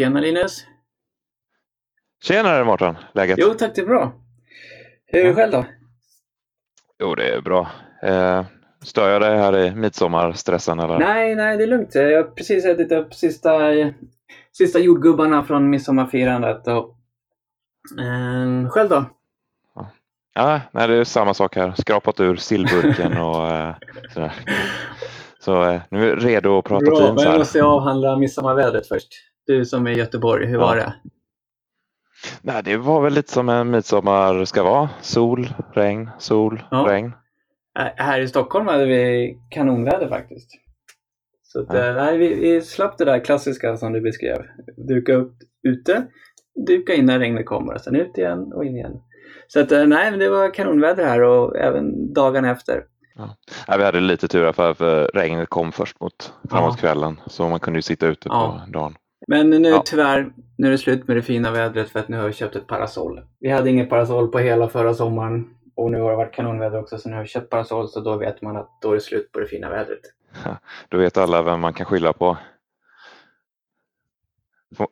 Tjena 0.00 0.20
Linus! 0.20 0.66
Tjenare 2.22 2.64
Mårten! 2.64 2.96
Läget? 3.14 3.38
Jo 3.40 3.54
tack, 3.54 3.74
det 3.74 3.80
är 3.80 3.86
bra. 3.86 4.12
Hur 5.06 5.20
är 5.20 5.28
det 5.28 5.34
själv 5.34 5.52
då? 5.52 5.64
Jo, 6.98 7.14
det 7.14 7.34
är 7.34 7.40
bra. 7.40 7.70
Eh, 8.02 8.44
stör 8.82 9.10
jag 9.10 9.20
dig 9.20 9.38
här 9.38 9.56
i 9.56 9.74
midsommarstressen 9.74 10.80
eller? 10.80 10.98
Nej, 10.98 11.34
nej, 11.34 11.56
det 11.56 11.62
är 11.62 11.66
lugnt. 11.66 11.94
Jag 11.94 12.16
har 12.16 12.30
precis 12.30 12.64
ätit 12.64 12.92
upp 12.92 13.14
sista, 13.14 13.58
sista 14.52 14.78
jordgubbarna 14.78 15.44
från 15.44 15.70
midsommarfirandet. 15.70 16.66
Och, 16.66 16.96
eh, 18.00 18.70
själv 18.70 18.88
då? 18.88 19.04
Ja, 20.34 20.60
nej, 20.72 20.88
det 20.88 20.94
är 20.94 21.04
samma 21.04 21.34
sak 21.34 21.56
här. 21.56 21.74
Skrapat 21.76 22.20
ur 22.20 22.36
sillburken 22.36 23.16
och 23.18 23.48
eh, 23.48 23.74
sådär. 24.14 24.32
Så 25.38 25.64
eh, 25.64 25.80
nu 25.90 26.10
är 26.10 26.16
vi 26.16 26.26
redo 26.26 26.58
att 26.58 26.64
prata 26.64 26.84
Bra, 26.84 26.98
Teams 26.98 27.14
men 27.16 27.24
jag 27.24 27.30
här. 27.30 27.38
måste 27.38 27.62
avhandla 27.62 28.16
midsommarvädret 28.16 28.88
först. 28.88 29.29
Du 29.50 29.64
som 29.64 29.86
är 29.86 29.90
i 29.90 29.98
Göteborg, 29.98 30.46
hur 30.46 30.54
Ja. 30.54 30.60
var 30.60 30.76
det? 30.76 30.92
Nej, 32.42 32.62
det 32.64 32.76
var 32.76 33.00
väl 33.00 33.12
lite 33.12 33.32
som 33.32 33.48
en 33.48 33.70
midsommar 33.70 34.44
ska 34.44 34.62
vara. 34.62 34.88
Sol, 35.00 35.48
regn, 35.74 36.10
sol, 36.18 36.62
Ja. 36.70 36.84
regn. 36.88 37.12
Här 37.96 38.20
i 38.20 38.28
Stockholm 38.28 38.66
hade 38.66 38.84
vi 38.86 39.34
kanonväder 39.50 40.08
faktiskt. 40.08 40.50
Så 41.42 41.60
att, 41.60 41.66
Ja. 41.74 41.88
eh, 41.88 41.94
nej, 41.94 42.18
vi, 42.18 42.34
vi 42.34 42.60
slapp 42.62 42.98
det 42.98 43.04
där 43.04 43.24
klassiska 43.24 43.76
som 43.76 43.92
du 43.92 44.00
beskrev. 44.00 44.38
Duka 44.88 45.14
upp 45.14 45.32
ute, 45.68 46.06
duka 46.66 46.94
in 46.94 47.06
när 47.06 47.18
regnet 47.18 47.46
kommer 47.46 47.74
och 47.74 47.80
sen 47.80 47.96
ut 47.96 48.18
igen 48.18 48.52
och 48.52 48.64
in 48.64 48.76
igen. 48.76 49.00
Så 49.48 49.60
att, 49.60 49.72
eh, 49.72 49.86
nej, 49.86 50.10
men 50.10 50.20
det 50.20 50.28
var 50.30 50.54
kanonväder 50.54 51.04
här 51.06 51.22
och 51.22 51.56
även 51.56 52.12
dagarna 52.12 52.50
efter. 52.50 52.84
Nej, 53.68 53.78
vi 53.78 53.84
hade 53.84 54.00
lite 54.00 54.28
tur 54.28 54.52
för, 54.52 54.74
för 54.74 55.10
regnet 55.14 55.48
kom 55.48 55.72
först 55.72 56.00
mot 56.00 56.32
framåt 56.50 56.74
Ja. 56.76 56.80
kvällen. 56.80 57.20
Så 57.26 57.48
man 57.48 57.60
kunde 57.60 57.78
ju 57.78 57.82
sitta 57.82 58.06
ute 58.06 58.28
Ja. 58.28 58.62
på 58.66 58.72
dagen. 58.72 58.94
Men 59.28 59.50
nu 59.50 59.68
Ja. 59.68 59.82
tyvärr, 59.86 60.32
nu 60.58 60.66
är 60.66 60.70
det 60.70 60.78
slut 60.78 61.08
med 61.08 61.16
det 61.16 61.22
fina 61.22 61.50
vädret 61.50 61.90
för 61.90 62.00
att 62.00 62.08
nu 62.08 62.16
har 62.16 62.26
vi 62.26 62.32
köpt 62.32 62.56
ett 62.56 62.66
parasoll. 62.66 63.20
Vi 63.40 63.50
hade 63.50 63.70
ingen 63.70 63.88
parasoll 63.88 64.28
på 64.28 64.38
hela 64.38 64.68
förra 64.68 64.94
sommaren 64.94 65.54
och 65.76 65.90
nu 65.90 66.00
har 66.00 66.10
det 66.10 66.16
varit 66.16 66.34
kanonväder 66.34 66.78
också 66.80 66.98
så 66.98 67.08
nu 67.08 67.14
har 67.14 67.22
vi 67.22 67.28
köpt 67.28 67.50
parasoll 67.50 67.88
så 67.88 68.00
då 68.00 68.16
vet 68.16 68.42
man 68.42 68.56
att 68.56 68.68
då 68.82 68.90
är 68.90 68.94
det 68.94 69.00
slut 69.00 69.32
på 69.32 69.40
det 69.40 69.46
fina 69.46 69.70
vädret. 69.70 70.00
Då 70.88 70.98
vet 70.98 71.16
alla 71.16 71.42
vem 71.42 71.60
man 71.60 71.72
kan 71.72 71.86
skylla 71.86 72.12
på. 72.12 72.36
Får, 74.76 74.86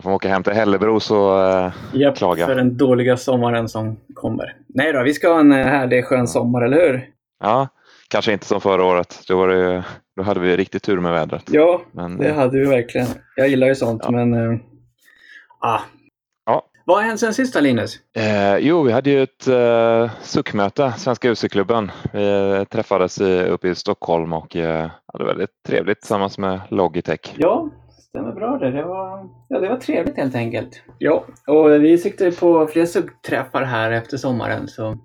får 0.00 0.10
man 0.10 0.14
åka 0.14 0.28
hem 0.28 0.42
till 0.42 0.52
Hällebro 0.52 1.00
så 1.00 1.48
eh, 1.48 1.72
Japp, 1.92 2.16
Klaga. 2.16 2.46
för 2.46 2.54
den 2.54 2.76
dåliga 2.76 3.16
sommaren 3.16 3.68
som 3.68 3.96
kommer. 4.14 4.56
Nej 4.68 4.92
då, 4.92 5.02
vi 5.02 5.14
ska 5.14 5.28
ha 5.32 5.40
en 5.40 5.52
eh, 5.52 5.66
härlig 5.66 6.04
skön 6.04 6.28
sommar, 6.28 6.62
eller 6.62 6.76
hur? 6.76 7.10
Ja, 7.40 7.68
kanske 8.08 8.32
inte 8.32 8.46
som 8.46 8.60
förra 8.60 8.84
året. 8.84 9.20
Då, 9.28 9.36
var 9.38 9.48
det, 9.48 9.84
då 10.18 10.24
hade 10.24 10.40
vi 10.40 10.56
riktigt 10.56 10.82
tur 10.82 11.00
med 11.00 11.12
vädret. 11.12 11.42
Ja, 11.50 11.80
Men, 11.92 12.18
det 12.18 12.32
hade 12.32 12.58
vi 12.58 12.64
verkligen. 12.64 13.06
Jag 13.36 13.48
gillar 13.48 13.66
ju 13.66 13.74
sånt, 13.74 14.02
Ja. 14.04 14.10
men... 14.10 14.32
eh, 14.52 14.58
ah. 15.60 15.80
Ja. 16.46 16.62
Vad 16.84 16.96
har 16.96 17.04
hänt 17.04 17.20
sen 17.20 17.34
sist 17.34 17.54
då, 17.54 17.60
Linus? 17.60 17.96
eh, 18.16 18.56
jo, 18.58 18.82
vi 18.82 18.92
hade 18.92 19.10
ju 19.10 19.22
ett 19.22 19.48
eh, 19.48 20.10
SUK-möte, 20.22 20.92
Svenska 20.96 21.30
UC-klubben. 21.30 21.90
Vi 22.12 22.52
eh, 22.58 22.64
träffades 22.64 23.20
i, 23.20 23.42
uppe 23.44 23.68
i 23.68 23.74
Stockholm 23.74 24.32
och 24.32 24.56
eh, 24.56 24.90
hade 25.12 25.24
väldigt 25.24 25.62
trevligt 25.68 26.00
tillsammans 26.00 26.38
med 26.38 26.60
Logitech. 26.70 27.34
Ja, 27.36 27.70
stämmer 28.08 28.32
bra 28.32 28.58
det. 28.58 28.70
Det 28.70 28.82
var, 28.84 29.28
ja, 29.48 29.60
det 29.60 29.68
var 29.68 29.76
trevligt 29.76 30.16
helt 30.16 30.34
enkelt. 30.34 30.82
Ja, 30.98 31.24
och 31.46 31.70
vi 31.84 31.98
siktar 31.98 32.24
ju 32.24 32.32
på 32.32 32.66
fler 32.66 32.86
suggträffar 32.86 33.62
här 33.62 33.90
efter 33.90 34.16
sommaren, 34.16 34.68
så 34.68 34.98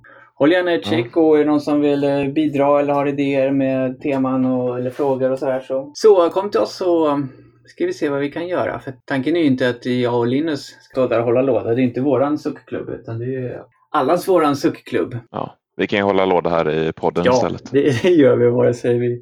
håll 0.43 0.51
gärna 0.51 0.73
utkik 0.73 1.17
och 1.17 1.35
är 1.35 1.39
det 1.39 1.45
någon 1.51 1.61
som 1.61 1.81
vill 1.81 2.03
eh, 2.03 2.27
bidra 2.27 2.79
eller 2.79 2.93
har 2.93 3.05
idéer 3.05 3.51
med 3.51 4.01
teman 4.01 4.45
och, 4.45 4.77
eller 4.79 4.89
frågor 4.89 5.31
och 5.31 5.39
sådär 5.39 5.59
så, 5.67 5.91
så 5.93 6.29
kom 6.29 6.49
till 6.49 6.59
oss 6.59 6.75
så 6.75 7.21
ska 7.65 7.85
vi 7.85 7.93
se 7.93 8.09
vad 8.09 8.19
vi 8.19 8.31
kan 8.31 8.47
göra. 8.47 8.79
För 8.79 8.93
tanken 9.05 9.35
är 9.35 9.39
ju 9.39 9.45
inte 9.45 9.69
att 9.69 9.85
jag 9.85 10.17
och 10.19 10.27
Linus 10.27 10.65
ska 10.81 11.07
där 11.07 11.19
och 11.19 11.25
hålla 11.25 11.41
låda. 11.41 11.75
Det 11.75 11.81
är 11.81 11.83
inte 11.83 12.01
våran 12.01 12.37
suckklubb 12.37 12.89
utan 12.89 13.19
det 13.19 13.25
är 13.35 13.61
allas 13.91 14.27
våran 14.27 14.55
suckklubb. 14.55 15.17
Ja, 15.31 15.55
vi 15.77 15.87
kan 15.87 15.99
ju 15.99 16.03
hålla 16.05 16.25
låda 16.25 16.49
här 16.49 16.69
i 16.71 16.91
podden 16.93 17.23
Ja, 17.25 17.33
istället. 17.33 17.71
det 17.71 18.03
gör 18.09 18.35
vi 18.35 18.49
vare 18.49 18.73
sig 18.73 18.97
vi, 18.97 19.21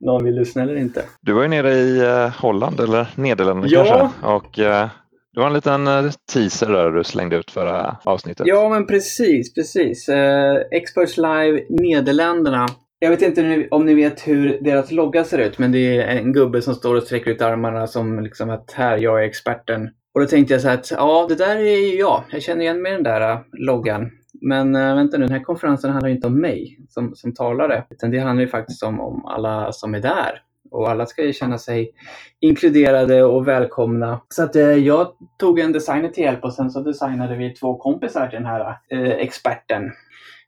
någon 0.00 0.24
vill 0.24 0.34
lyssna 0.34 0.62
eller 0.62 0.76
inte. 0.76 1.02
Du 1.20 1.32
var 1.32 1.42
ju 1.42 1.48
nere 1.48 1.72
i 1.72 2.00
eh, 2.00 2.42
Holland 2.42 2.80
eller 2.80 3.08
Nederländerna 3.14 3.66
Ja. 3.70 3.84
kanske 3.84 4.26
och 4.26 4.58
eh, 4.58 4.88
det 5.36 5.40
var 5.40 5.46
en 5.46 5.54
liten 5.54 5.86
eh, 5.86 6.10
teaser 6.32 6.72
där 6.72 6.90
du 6.90 7.04
slängde 7.04 7.36
ut 7.36 7.50
förra 7.50 7.96
avsnittet. 8.04 8.46
Ja, 8.46 8.68
men 8.68 8.86
precis, 8.86 9.54
precis. 9.54 10.08
Eh, 10.08 10.56
Experts 10.70 11.16
Live 11.16 11.64
Nederländerna. 11.68 12.66
Jag 12.98 13.10
vet 13.10 13.22
inte 13.22 13.68
om 13.70 13.86
ni 13.86 13.94
vet 13.94 14.28
hur 14.28 14.60
deras 14.60 14.90
logga 14.90 15.24
ser 15.24 15.38
ut, 15.38 15.58
men 15.58 15.72
det 15.72 15.96
är 15.96 16.06
en 16.06 16.32
gubbe 16.32 16.62
som 16.62 16.74
står 16.74 16.94
och 16.94 17.02
sträcker 17.02 17.30
ut 17.30 17.42
armarna 17.42 17.86
som 17.86 18.20
liksom 18.20 18.50
att 18.50 18.72
här, 18.72 18.98
jag 18.98 19.22
är 19.22 19.26
experten. 19.26 19.90
Och 20.14 20.20
då 20.20 20.26
tänkte 20.26 20.54
jag 20.54 20.60
så 20.60 20.68
här 20.68 20.74
att 20.74 20.90
ja, 20.90 21.26
det 21.28 21.34
där 21.34 21.56
är 21.56 21.90
ju 21.90 21.98
jag. 21.98 22.24
Jag 22.30 22.42
känner 22.42 22.62
igen 22.62 22.82
mig 22.82 22.92
i 22.92 22.94
den 22.94 23.04
där 23.04 23.32
eh, 23.32 23.38
loggan. 23.52 24.10
Men 24.40 24.74
äh, 24.74 24.94
vänta 24.94 25.18
nu, 25.18 25.26
den 25.26 25.36
här 25.36 25.44
konferensen 25.44 25.90
handlar 25.90 26.08
ju 26.08 26.14
inte 26.14 26.26
om 26.26 26.40
mig 26.40 26.78
som, 26.88 27.14
som 27.14 27.34
talare, 27.34 27.84
utan 27.90 28.10
det 28.10 28.18
handlar 28.18 28.44
ju 28.44 28.48
faktiskt 28.48 28.82
om, 28.82 29.00
om 29.00 29.26
alla 29.26 29.72
som 29.72 29.94
är 29.94 30.00
där. 30.00 30.40
Och 30.70 30.90
alla 30.90 31.06
ska 31.06 31.24
ju 31.24 31.32
känna 31.32 31.58
sig 31.58 31.92
inkluderade 32.40 33.24
och 33.24 33.48
välkomna. 33.48 34.20
Så 34.28 34.42
att 34.42 34.56
eh, 34.56 34.62
jag 34.62 35.08
tog 35.38 35.58
en 35.58 35.72
designer 35.72 36.08
till 36.08 36.24
hjälp 36.24 36.44
och 36.44 36.54
sen 36.54 36.70
så 36.70 36.80
designade 36.80 37.36
vi 37.36 37.54
två 37.54 37.76
kompisar 37.78 38.26
till 38.26 38.38
den 38.38 38.46
här 38.46 38.78
eh, 38.90 39.10
experten. 39.10 39.92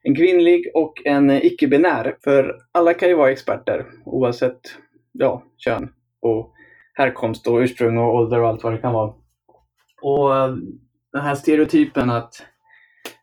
En 0.02 0.14
kvinnlig 0.14 0.70
och 0.74 1.02
en 1.04 1.30
icke-binär. 1.30 2.16
För 2.24 2.56
alla 2.72 2.94
kan 2.94 3.08
ju 3.08 3.14
vara 3.14 3.30
experter 3.30 3.86
oavsett 4.04 4.60
ja, 5.12 5.42
kön 5.56 5.92
och 6.22 6.52
härkomst 6.94 7.46
och 7.46 7.58
ursprung 7.58 7.98
och 7.98 8.14
ålder 8.14 8.40
och 8.40 8.48
allt 8.48 8.64
vad 8.64 8.72
det 8.72 8.78
kan 8.78 8.92
vara. 8.92 9.12
Och 10.02 10.36
eh, 10.36 10.54
den 11.12 11.22
här 11.22 11.34
stereotypen 11.34 12.10
att 12.10 12.46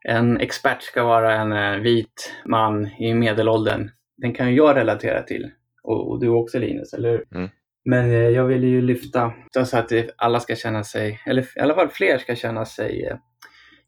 en 0.01 0.37
expert 0.37 0.81
ska 0.81 1.03
vara 1.03 1.33
en 1.33 1.51
eh, 1.51 1.79
vit 1.79 2.33
man 2.45 2.87
i 2.99 3.13
medelåldern, 3.13 3.91
den 4.17 4.33
kan 4.33 4.49
ju 4.49 4.55
jag 4.55 4.75
relatera 4.75 5.23
till. 5.23 5.51
Och, 5.85 6.11
och 6.11 6.19
du 6.19 6.29
också 6.29 6.59
Linus, 6.59 6.93
eller 6.93 7.09
hur? 7.09 7.23
Mm. 7.35 7.49
Men 7.85 8.09
eh, 8.09 8.29
jag 8.29 8.45
vill 8.45 8.63
ju 8.63 8.81
lyfta 8.81 9.33
så 9.65 9.77
att 9.77 9.91
alla 10.17 10.39
ska 10.39 10.55
känna 10.55 10.83
sig, 10.83 11.21
eller 11.25 11.41
i 11.41 11.59
alla 11.59 11.75
fall 11.75 11.89
fler 11.89 12.17
ska 12.17 12.35
känna 12.35 12.65
sig 12.65 13.05
eh, 13.05 13.17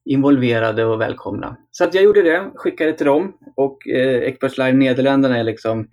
involverade 0.05 0.85
och 0.85 1.01
välkomna. 1.01 1.57
Så 1.71 1.83
att 1.83 1.93
jag 1.93 2.03
gjorde 2.03 2.21
det, 2.21 2.51
skickade 2.55 2.93
till 2.93 3.05
dem 3.05 3.33
och 3.55 3.87
eh, 3.87 4.21
Experts 4.21 4.57
Live 4.57 4.73
Nederländerna 4.73 5.37
är 5.37 5.43
liksom 5.43 5.87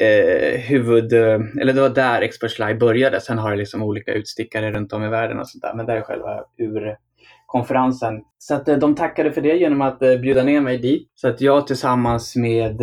eh, 0.00 0.60
huvud, 0.60 1.12
eh, 1.12 1.40
eller 1.60 1.72
det 1.72 1.80
var 1.80 1.88
där 1.88 2.22
Experts 2.22 2.58
Live 2.58 2.74
började. 2.74 3.20
Sen 3.20 3.38
har 3.38 3.50
det 3.50 3.56
liksom 3.56 3.82
olika 3.82 4.12
utstickare 4.12 4.72
runt 4.72 4.92
om 4.92 5.04
i 5.04 5.08
världen 5.08 5.38
och 5.38 5.48
sånt 5.48 5.62
där. 5.62 5.74
Men 5.74 5.86
där 5.86 5.96
är 5.96 6.02
själva 6.02 6.44
urkonferensen. 6.58 8.22
Så 8.38 8.54
att 8.54 8.68
eh, 8.68 8.76
de 8.76 8.94
tackade 8.94 9.32
för 9.32 9.40
det 9.40 9.56
genom 9.56 9.80
att 9.80 10.02
eh, 10.02 10.16
bjuda 10.16 10.42
ner 10.42 10.60
mig 10.60 10.78
dit. 10.78 11.10
Så 11.14 11.28
att 11.28 11.40
jag 11.40 11.66
tillsammans 11.66 12.36
med 12.36 12.82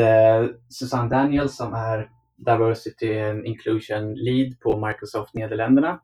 Susanne 0.70 1.10
Daniels 1.10 1.58
som 1.58 1.74
är 1.74 2.08
Diversity 2.46 3.20
and 3.20 3.46
Inclusion 3.46 4.14
Lead 4.14 4.60
på 4.60 4.88
Microsoft 4.88 5.34
Nederländerna. 5.34 6.00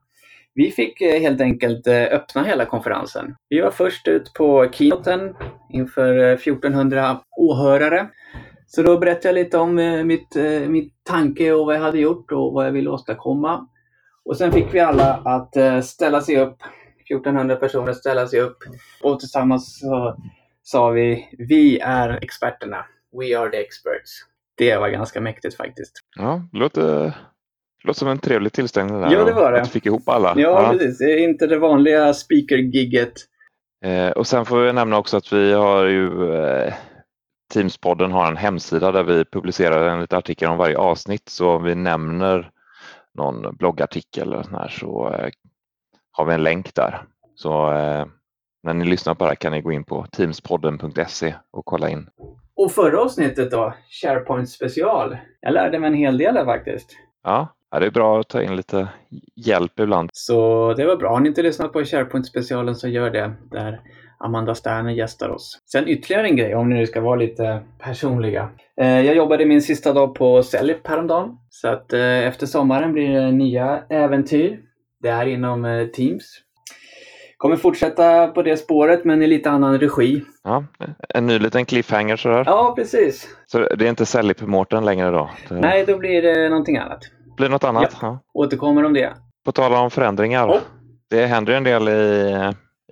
Vi 0.58 0.72
fick 0.72 1.02
eh, 1.02 1.22
helt 1.22 1.42
enkelt 1.42 1.88
eh, 1.88 2.04
öppna 2.04 2.44
hela 2.44 2.66
konferensen. 2.66 3.36
Vi 3.50 3.62
var 3.62 3.72
först 3.72 4.08
ut 4.08 4.34
på 4.34 4.70
keynoten 4.72 5.36
inför 5.70 6.18
eh, 6.18 6.34
1400 6.34 7.20
åhörare. 7.38 8.10
Så 8.68 8.82
då 8.82 8.98
berättade 8.98 9.28
jag 9.28 9.36
lite 9.36 9.58
om 9.58 9.76
mitt, 10.08 10.36
mitt 10.68 10.94
tanke 11.04 11.52
och 11.52 11.66
vad 11.66 11.76
jag 11.76 11.82
hade 11.82 12.00
gjort 12.00 12.32
och 12.32 12.54
vad 12.54 12.66
jag 12.68 12.72
ville 12.72 12.90
åstadkomma. 12.90 13.68
Och 14.26 14.38
sen 14.38 14.52
fick 14.52 14.74
vi 14.74 14.80
alla 14.80 15.14
att 15.14 15.86
ställa 15.86 16.22
sig 16.22 16.38
upp, 16.38 16.58
1400 17.10 17.56
personer 17.56 17.94
ställa 17.94 18.28
sig 18.28 18.40
upp 18.40 18.58
och 19.04 19.20
tillsammans 19.20 19.80
så 19.80 20.18
sa 20.64 20.90
vi 20.90 21.30
vi 21.38 21.80
är 21.80 22.10
experterna. 22.24 22.86
We 23.20 23.40
are 23.40 23.50
the 23.50 23.58
experts. 23.58 24.26
Det 24.58 24.78
var 24.78 24.90
ganska 24.90 25.22
mäktigt 25.22 25.58
faktiskt. 25.58 25.94
Ja, 26.16 26.42
det 26.52 26.58
låter, 26.58 27.14
låter 27.84 28.00
som 28.00 28.08
en 28.08 28.20
trevlig 28.20 28.54
tillställning 28.54 29.02
där. 29.02 29.12
Ja, 29.12 29.24
det 29.24 29.34
var 29.34 29.52
det. 29.52 29.58
Att 29.58 29.64
du 29.64 29.72
fick 29.72 29.86
ihop 29.86 30.10
alla. 30.10 30.34
Ja, 30.38 30.70
precis. 30.72 30.98
Det 30.98 31.12
är 31.12 31.18
inte 31.18 31.48
det 31.48 31.58
vanliga 31.60 32.14
speaker-gigget. 32.14 33.14
Eh, 33.86 34.10
och 34.10 34.28
sen 34.28 34.46
får 34.46 34.60
vi 34.60 34.74
nämna 34.74 34.98
också 34.98 35.18
att 35.18 35.34
vi 35.34 35.54
har 35.54 35.86
ju 35.86 36.34
eh, 36.36 36.74
Teamspodden 37.54 38.12
har 38.12 38.28
en 38.28 38.38
hemsida 38.38 38.92
där 38.92 39.04
vi 39.04 39.26
publicerar 39.26 39.90
en 39.90 40.02
liten 40.02 40.18
artikel 40.18 40.50
om 40.50 40.58
varje 40.58 40.78
avsnitt. 40.78 41.30
Så 41.30 41.50
om 41.50 41.64
vi 41.64 41.76
nämner 41.76 42.52
någon 43.14 43.56
bloggartikel 43.58 44.34
eller 44.34 44.44
sån 44.44 44.56
här 44.56 44.68
så 44.68 45.14
eh, 45.14 45.30
har 46.12 46.26
vi 46.26 46.34
en 46.34 46.44
länk 46.44 46.76
där. 46.76 47.04
Så 47.36 47.72
eh, 47.72 48.06
när 48.64 48.74
ni 48.74 48.86
lyssnar 48.86 49.16
på 49.16 49.24
det 49.24 49.30
här 49.30 49.36
kan 49.36 49.52
ni 49.52 49.62
gå 49.62 49.72
in 49.72 49.84
på 49.84 50.06
teamspodden.se 50.12 51.36
och 51.52 51.66
kolla 51.66 51.90
in. 51.90 52.10
Och 52.58 52.72
förra 52.72 53.02
avsnittet 53.02 53.52
då, 53.52 53.74
SharePoint 54.02 54.50
special. 54.50 55.18
Jag 55.42 55.54
lärde 55.54 55.80
mig 55.80 55.88
en 55.88 55.94
hel 55.94 56.18
del 56.18 56.34
där 56.36 56.46
faktiskt. 56.46 56.90
Ja, 57.24 57.48
det 57.80 57.86
är 57.86 57.92
bra 57.92 58.20
att 58.20 58.30
ta 58.30 58.42
in 58.42 58.56
lite 58.56 58.88
hjälp 59.36 59.80
ibland. 59.80 60.10
Så 60.14 60.74
det 60.74 60.86
var 60.86 60.96
bra. 60.96 61.10
Har 61.10 61.20
ni 61.20 61.30
inte 61.30 61.42
lyssnat 61.42 61.74
på 61.74 61.84
SharePoint 61.84 62.28
specialen 62.28 62.76
så 62.76 62.88
gör 62.88 63.10
det. 63.10 63.34
Där 63.52 63.82
Amanda 64.20 64.56
Sterner 64.56 64.92
gästar 64.92 65.30
oss. 65.30 65.60
Sen 65.72 65.88
ytterligare 65.88 66.28
en 66.28 66.36
grej 66.36 66.56
om 66.56 66.70
ni 66.70 66.76
nu 66.76 66.86
ska 66.88 67.02
vara 67.02 67.16
lite 67.16 67.60
personliga. 67.80 68.50
Eh, 68.82 69.02
Jag 69.02 69.16
jobbade 69.16 69.46
min 69.46 69.62
sista 69.62 69.94
dag 69.94 70.16
på 70.16 70.44
Cellip 70.44 70.88
häromdagen. 70.88 71.38
Så 71.50 71.68
att 71.68 71.94
eh, 71.94 72.28
efter 72.28 72.46
sommaren 72.46 72.94
blir 72.94 73.10
det 73.10 73.32
nya 73.32 73.84
äventyr. 73.90 74.60
Det 75.02 75.10
är 75.10 75.26
inom 75.26 75.66
eh, 75.66 75.88
Teams. 75.88 76.42
Kommer 77.38 77.56
fortsätta 77.56 78.28
på 78.28 78.42
det 78.42 78.58
spåret 78.58 79.06
men 79.06 79.22
i 79.22 79.28
lite 79.28 79.50
annan 79.50 79.80
regi. 79.80 80.22
Ja, 80.44 80.64
en 81.10 81.28
ny 81.28 81.40
liten 81.40 81.66
cliffhanger 81.66 82.16
sådär. 82.18 82.44
Ja, 82.46 82.74
precis. 82.76 83.28
Så 83.46 83.60
det 83.60 83.86
är 83.86 83.90
inte 83.90 84.06
Sally 84.06 84.34
Morten 84.42 84.86
längre 84.86 85.12
då? 85.12 85.30
Det 85.50 85.56
Nej, 85.56 85.86
då 85.88 85.98
blir 85.98 86.22
det 86.22 86.50
någonting 86.50 86.78
annat. 86.78 87.00
blir 87.38 87.50
något 87.50 87.64
annat? 87.64 87.98
Ja. 88.02 88.20
Återkommer 88.34 88.84
om 88.86 88.94
det. 88.94 89.14
På 89.46 89.52
tal 89.52 89.74
om 89.74 89.92
förändringar. 89.92 90.48
Ja. 90.48 90.60
Det 91.10 91.26
händer 91.26 91.54
en 91.54 91.64
del 91.64 91.88
i, 91.90 92.34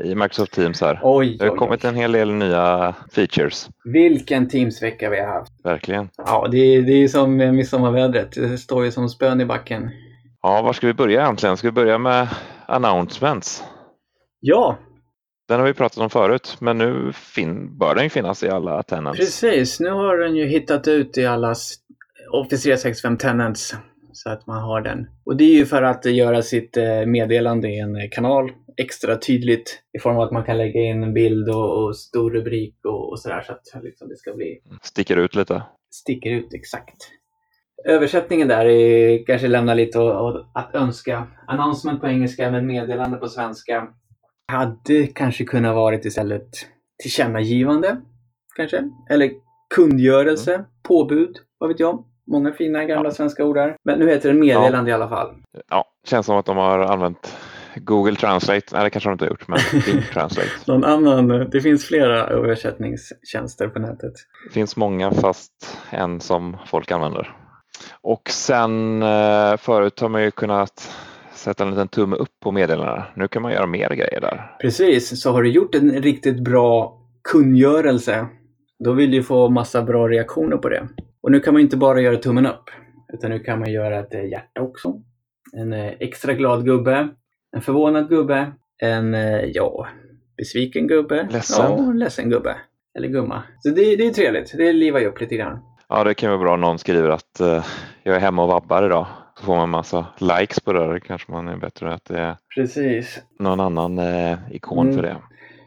i 0.03 0.15
Microsoft 0.15 0.51
Teams 0.53 0.81
här. 0.81 0.99
Oj, 1.03 1.37
Det 1.39 1.45
har 1.45 1.51
oj, 1.53 1.57
kommit 1.57 1.83
oj. 1.85 1.89
en 1.89 1.95
hel 1.95 2.11
del 2.11 2.33
nya 2.33 2.95
features. 3.15 3.69
Vilken 3.83 4.49
Teams-vecka 4.49 5.09
vi 5.09 5.19
har 5.19 5.27
haft. 5.27 5.51
Verkligen. 5.63 6.09
Ja, 6.17 6.47
det 6.51 6.57
är, 6.57 6.81
det 6.81 7.03
är 7.03 7.07
som 7.07 7.37
midsommarvädret. 7.37 8.31
Det 8.31 8.57
står 8.57 8.85
ju 8.85 8.91
som 8.91 9.09
spön 9.09 9.41
i 9.41 9.45
backen. 9.45 9.89
Ja, 10.41 10.61
var 10.61 10.73
ska 10.73 10.87
vi 10.87 10.93
börja 10.93 11.21
egentligen? 11.21 11.57
Ska 11.57 11.67
vi 11.67 11.71
börja 11.71 11.97
med 11.97 12.27
announcements? 12.65 13.63
Ja, 14.45 14.77
Den 15.47 15.59
har 15.59 15.67
vi 15.67 15.73
pratat 15.73 15.97
om 15.97 16.09
förut, 16.09 16.57
men 16.59 16.77
nu 16.77 17.11
fin- 17.13 17.77
bör 17.77 17.95
den 17.95 18.09
finnas 18.09 18.43
i 18.43 18.49
alla 18.49 18.83
tenants. 18.83 19.19
precis. 19.19 19.79
Nu 19.79 19.89
har 19.89 20.17
den 20.17 20.35
ju 20.35 20.45
hittat 20.45 20.87
ut 20.87 21.17
i 21.17 21.25
allas 21.25 21.75
Office 22.31 22.63
365 22.63 23.17
Tenants. 23.17 23.75
Så 24.11 24.29
att 24.29 24.47
man 24.47 24.61
har 24.63 24.81
den. 24.81 25.07
Och 25.25 25.37
det 25.37 25.43
är 25.43 25.53
ju 25.55 25.65
för 25.65 25.81
att 25.83 26.05
göra 26.05 26.41
sitt 26.41 26.77
eh, 26.77 27.05
meddelande 27.05 27.67
i 27.67 27.79
en 27.79 27.95
eh, 27.95 28.09
kanal 28.11 28.51
extra 28.77 29.15
tydligt 29.17 29.79
i 29.97 29.99
form 29.99 30.15
av 30.15 30.21
att 30.21 30.31
man 30.31 30.43
kan 30.43 30.57
lägga 30.57 30.79
in 30.81 31.03
en 31.03 31.13
bild 31.13 31.49
och, 31.49 31.83
och 31.83 31.97
stor 31.97 32.31
rubrik 32.31 32.75
och, 32.83 33.09
och 33.11 33.19
sådär 33.19 33.41
så 33.41 33.51
att 33.53 33.83
liksom, 33.83 34.07
det 34.09 34.15
ska 34.17 34.33
bli 34.33 34.59
Sticker 34.81 35.17
ut 35.17 35.35
lite. 35.35 35.63
sticker 35.91 36.29
ut 36.31 36.53
exakt. 36.53 36.95
Översättningen 37.85 38.47
där 38.47 38.65
är, 38.65 39.25
kanske 39.25 39.47
lämnar 39.47 39.75
lite 39.75 39.99
att, 39.99 40.35
att 40.53 40.75
önska. 40.75 41.27
Announcement 41.47 42.01
på 42.01 42.07
engelska 42.07 42.51
men 42.51 42.67
meddelande 42.67 43.17
på 43.17 43.27
svenska. 43.27 43.87
Hade 44.47 45.07
kanske 45.07 45.43
kunnat 45.43 45.75
varit 45.75 46.05
istället 46.05 46.49
tillkännagivande. 47.03 47.97
Kanske. 48.55 48.83
Eller 49.09 49.31
kungörelse, 49.75 50.65
påbud, 50.83 51.37
vad 51.57 51.69
vet 51.69 51.79
jag. 51.79 52.05
Många 52.27 52.51
fina 52.51 52.85
gamla 52.85 53.11
svenska 53.11 53.45
ord 53.45 53.55
där. 53.55 53.75
Men 53.83 53.99
nu 53.99 54.09
heter 54.09 54.33
det 54.33 54.39
meddelande 54.39 54.91
i 54.91 54.93
alla 54.93 55.09
fall. 55.09 55.35
Ja, 55.69 55.85
känns 56.07 56.25
som 56.25 56.37
att 56.37 56.45
de 56.45 56.57
har 56.57 56.79
använt 56.79 57.37
Google 57.75 58.15
Translate. 58.15 58.65
Nej, 58.71 58.83
det 58.83 58.89
kanske 58.89 59.09
de 59.09 59.13
inte 59.13 59.25
har 59.25 59.29
gjort, 59.29 59.47
men 59.47 59.59
Bing 59.85 60.03
Translate. 60.13 60.49
Någon 60.67 60.83
annan, 60.83 61.27
det 61.27 61.61
finns 61.61 61.85
flera 61.85 62.27
översättningstjänster 62.27 63.67
på 63.67 63.79
nätet. 63.79 64.13
Det 64.47 64.53
finns 64.53 64.75
många 64.75 65.11
fast 65.11 65.77
en 65.89 66.19
som 66.19 66.57
folk 66.65 66.91
använder. 66.91 67.35
Och 68.01 68.29
sen 68.29 69.03
eh, 69.03 69.57
förut 69.57 69.99
har 69.99 70.09
man 70.09 70.23
ju 70.23 70.31
kunnat 70.31 70.91
sätta 71.43 71.63
en 71.63 71.69
liten 71.69 71.87
tumme 71.87 72.15
upp 72.15 72.39
på 72.43 72.51
meddelandena. 72.51 73.05
Nu 73.15 73.27
kan 73.27 73.41
man 73.41 73.51
göra 73.51 73.67
mer 73.67 73.89
grejer 73.89 74.21
där. 74.21 74.55
Precis, 74.61 75.21
så 75.21 75.31
har 75.31 75.43
du 75.43 75.51
gjort 75.51 75.75
en 75.75 76.01
riktigt 76.01 76.43
bra 76.43 76.99
kungörelse, 77.31 78.27
då 78.83 78.93
vill 78.93 79.11
du 79.11 79.23
få 79.23 79.49
massa 79.49 79.83
bra 79.83 80.07
reaktioner 80.07 80.57
på 80.57 80.69
det. 80.69 80.87
Och 81.21 81.31
nu 81.31 81.39
kan 81.39 81.53
man 81.53 81.61
inte 81.61 81.77
bara 81.77 82.01
göra 82.01 82.17
tummen 82.17 82.45
upp, 82.45 82.69
utan 83.13 83.29
nu 83.31 83.39
kan 83.39 83.59
man 83.59 83.71
göra 83.71 83.99
ett 83.99 84.13
eh, 84.13 84.25
hjärta 84.25 84.61
också. 84.61 84.93
En 85.57 85.73
eh, 85.73 85.93
extra 85.99 86.33
glad 86.33 86.65
gubbe, 86.65 87.09
en 87.55 87.61
förvånad 87.61 88.09
gubbe, 88.09 88.51
en, 88.81 89.13
eh, 89.13 89.45
ja, 89.45 89.87
besviken 90.37 90.87
gubbe. 90.87 91.27
Ledsen. 91.31 91.71
Ja, 91.71 91.91
ledsen 91.93 92.29
gubbe. 92.29 92.55
Eller 92.97 93.07
gumma. 93.07 93.43
Så 93.59 93.69
det, 93.69 93.95
det 93.95 94.07
är 94.07 94.13
trevligt, 94.13 94.57
det 94.57 94.73
livar 94.73 94.99
ju 94.99 95.05
upp 95.05 95.21
lite 95.21 95.35
grann. 95.35 95.59
Ja, 95.89 96.03
det 96.03 96.13
kan 96.13 96.29
vara 96.29 96.39
bra 96.39 96.53
om 96.53 96.61
någon 96.61 96.79
skriver 96.79 97.09
att 97.09 97.39
eh, 97.39 97.65
jag 98.03 98.15
är 98.15 98.19
hemma 98.19 98.43
och 98.43 98.47
vabbar 98.47 98.85
idag. 98.85 99.07
Så 99.39 99.45
får 99.45 99.55
man 99.55 99.69
massa 99.69 100.05
likes 100.19 100.59
på 100.59 100.73
det. 100.73 100.99
Kanske 100.99 101.31
man 101.31 101.47
är 101.47 101.57
bättre 101.57 101.93
att 101.93 102.05
det 102.05 102.19
är 102.19 102.35
Precis. 102.55 103.21
någon 103.39 103.59
annan 103.59 103.99
eh, 103.99 104.37
ikon 104.51 104.85
Mm. 104.87 104.95
för 104.95 105.01
det. 105.03 105.15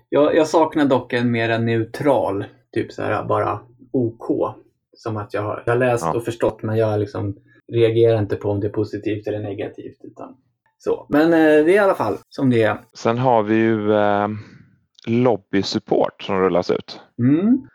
Jag, 0.08 0.36
jag 0.36 0.46
saknar 0.46 0.84
dock 0.84 1.12
en 1.12 1.30
mer 1.30 1.58
neutral, 1.58 2.44
typ 2.72 2.92
så 2.92 3.02
här 3.02 3.24
bara 3.24 3.60
OK. 3.92 4.54
Som 4.92 5.16
att 5.16 5.34
jag 5.34 5.42
har, 5.42 5.62
jag 5.66 5.72
har 5.72 5.78
läst 5.78 6.04
Ja. 6.04 6.14
och 6.16 6.24
förstått 6.24 6.62
men 6.62 6.76
jag 6.76 7.00
liksom 7.00 7.36
reagerar 7.72 8.18
inte 8.18 8.36
på 8.36 8.50
om 8.50 8.60
det 8.60 8.66
är 8.66 8.70
positivt 8.72 9.26
eller 9.26 9.38
negativt. 9.40 9.98
Utan 10.04 10.36
så. 10.78 11.06
Men 11.08 11.32
eh, 11.32 11.38
det 11.38 11.70
är 11.72 11.74
i 11.74 11.78
alla 11.78 11.94
fall 11.94 12.16
som 12.28 12.50
det 12.50 12.62
är. 12.62 12.78
Sen 12.94 13.18
har 13.18 13.42
vi 13.42 13.54
ju 13.54 13.92
eh, 13.94 14.28
lobby 15.06 15.62
support 15.62 16.22
som 16.22 16.40
rullas 16.40 16.70
ut. 16.70 17.00
Mm. 17.18 17.68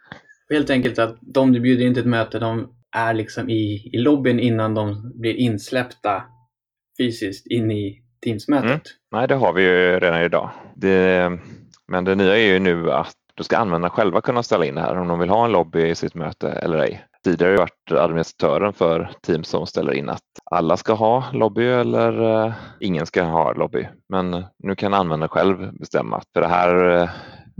Helt 0.50 0.70
enkelt 0.70 1.00
att 1.00 1.18
de 1.22 1.52
du 1.54 1.60
bjuder 1.60 1.86
in 1.86 1.94
till 1.94 2.04
ett 2.04 2.10
möte, 2.10 2.40
de 2.40 2.74
är 2.96 3.14
liksom 3.14 3.50
i, 3.50 3.90
i 3.94 3.98
lobbyn 3.98 4.40
innan 4.40 4.74
de 4.74 5.12
blir 5.16 5.34
insläppta 5.34 6.24
fysiskt 6.98 7.48
in 7.48 7.72
i 7.72 8.02
Teams-mötet. 8.26 8.70
Mm. 8.70 8.82
Nej, 9.12 9.28
det 9.28 9.36
har 9.36 9.54
vi 9.54 9.64
ju 9.64 10.00
redan 10.00 10.22
idag. 10.22 10.50
Det, 10.76 11.32
men 11.88 12.04
det 12.04 12.16
nya 12.16 12.38
är 12.38 12.54
ju 12.54 12.60
nu 12.60 12.92
att 12.92 13.16
då 13.36 13.44
ska 13.44 13.58
användarna 13.58 13.90
själva 13.90 14.22
kunna 14.22 14.44
ställa 14.44 14.66
in 14.66 14.76
det 14.76 14.82
här 14.82 14.98
om 14.98 15.08
de 15.08 15.20
vill 15.20 15.30
ha 15.30 15.46
en 15.46 15.52
lobby 15.52 15.88
i 15.88 15.96
sitt 15.96 16.16
möte 16.16 16.50
eller 16.50 16.78
ej. 16.78 17.06
Tidigare 17.24 17.52
har 17.52 17.58
det 17.58 17.62
varit 17.62 18.04
administratören 18.04 18.74
för 18.74 19.12
Teams 19.22 19.48
som 19.48 19.68
ställer 19.68 19.94
in 19.94 20.10
att 20.10 20.22
alla 20.52 20.78
ska 20.78 20.94
ha 20.94 21.26
lobby 21.34 21.66
eller 21.66 22.46
eh, 22.46 22.54
ingen 22.80 23.06
ska 23.06 23.24
ha 23.24 23.54
lobby. 23.54 23.88
Men 24.10 24.46
nu 24.64 24.76
kan 24.76 24.94
användaren 24.94 25.30
själv 25.30 25.74
bestämma 25.74 26.18
att 26.18 26.28
för 26.34 26.42
det 26.42 26.48
här 26.48 27.02
eh, 27.02 27.10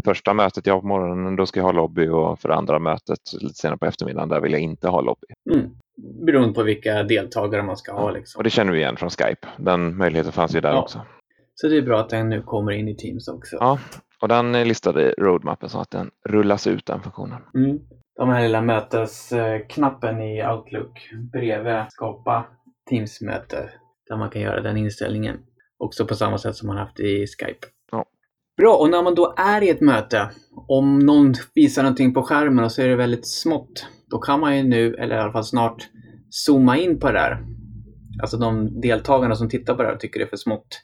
första 0.06 0.34
mötet 0.34 0.68
jag 0.68 0.74
har 0.74 0.82
på 0.82 0.88
morgonen 0.88 1.36
då 1.36 1.46
ska 1.46 1.60
jag 1.60 1.66
ha 1.66 1.72
lobby 1.72 2.08
och 2.08 2.40
för 2.40 2.50
det 2.50 2.56
andra 2.56 2.80
mötet 2.80 3.20
lite 3.42 3.56
senare 3.56 3.78
på 3.78 3.86
eftermiddagen 3.86 4.30
där 4.30 4.42
vill 4.42 4.52
jag 4.52 4.62
inte 4.62 4.88
ha 4.88 5.02
lobby. 5.02 5.28
Mm. 5.54 5.70
Beroende 6.26 6.54
på 6.54 6.64
vilka 6.64 7.04
deltagare 7.04 7.64
man 7.64 7.78
ska 7.78 7.94
ha. 7.94 8.12
Liksom. 8.12 8.40
Och 8.40 8.44
det 8.44 8.50
känner 8.50 8.72
vi 8.72 8.80
igen 8.80 8.98
från 8.98 9.10
Skype. 9.10 9.48
Den 9.58 9.98
möjligheten 9.98 10.32
fanns 10.32 10.56
ju 10.56 10.62
där 10.62 10.72
Ja. 10.72 10.82
också. 10.82 11.02
Så 11.56 11.68
det 11.68 11.78
är 11.78 11.82
bra 11.82 12.00
att 12.00 12.10
den 12.10 12.30
nu 12.30 12.42
kommer 12.42 12.72
in 12.72 12.88
i 12.88 12.96
Teams 12.96 13.28
också. 13.28 13.58
Ja, 13.60 13.80
och 14.22 14.28
den 14.28 14.56
är 14.56 14.66
listad 14.66 15.02
i 15.02 15.14
roadmappen 15.18 15.70
så 15.70 15.80
att 15.80 15.92
den 15.92 16.12
rullas 16.30 16.68
ut 16.68 16.86
den 16.86 17.02
funktionen. 17.02 17.42
Mm. 17.56 17.80
De 18.16 18.30
här 18.30 18.42
lilla 18.42 18.62
mötesknappen 18.62 20.22
i 20.22 20.48
Outlook 20.48 21.10
bredvid 21.34 21.86
skapa 21.90 22.46
Teams-möte 22.90 23.70
där 24.10 24.18
man 24.18 24.30
kan 24.30 24.42
göra 24.42 24.62
den 24.62 24.78
inställningen. 24.78 25.38
Också 25.78 26.08
på 26.08 26.16
samma 26.16 26.38
sätt 26.38 26.56
som 26.56 26.68
man 26.68 26.78
haft 26.78 27.00
i 27.00 27.26
Skype. 27.28 27.68
Bra, 28.58 28.76
och 28.78 28.90
när 28.90 29.04
man 29.04 29.16
då 29.16 29.34
är 29.38 29.64
i 29.64 29.70
ett 29.70 29.82
möte, 29.82 30.30
om 30.68 31.00
någon 31.00 31.34
visar 31.56 31.84
någonting 31.84 32.14
på 32.14 32.24
skärmen 32.24 32.66
och 32.66 32.72
så 32.72 32.82
är 32.82 32.88
det 32.88 32.96
väldigt 32.96 33.28
smått, 33.28 33.86
då 34.10 34.20
kan 34.20 34.40
man 34.40 34.58
ju 34.58 34.64
nu, 34.64 34.96
eller 34.96 35.16
i 35.16 35.20
alla 35.20 35.32
fall 35.32 35.44
snart, 35.44 35.90
zooma 36.30 36.78
in 36.78 37.00
på 37.00 37.08
det 37.08 37.14
där. 37.14 37.46
Alltså 38.22 38.38
de 38.38 38.82
deltagarna 38.82 39.36
som 39.36 39.50
tittar 39.50 39.74
på 39.76 39.82
det 39.82 39.88
här 39.88 39.96
och 39.96 40.00
tycker 40.02 40.20
det 40.20 40.26
är 40.26 40.30
för 40.30 40.38
smått 40.38 40.82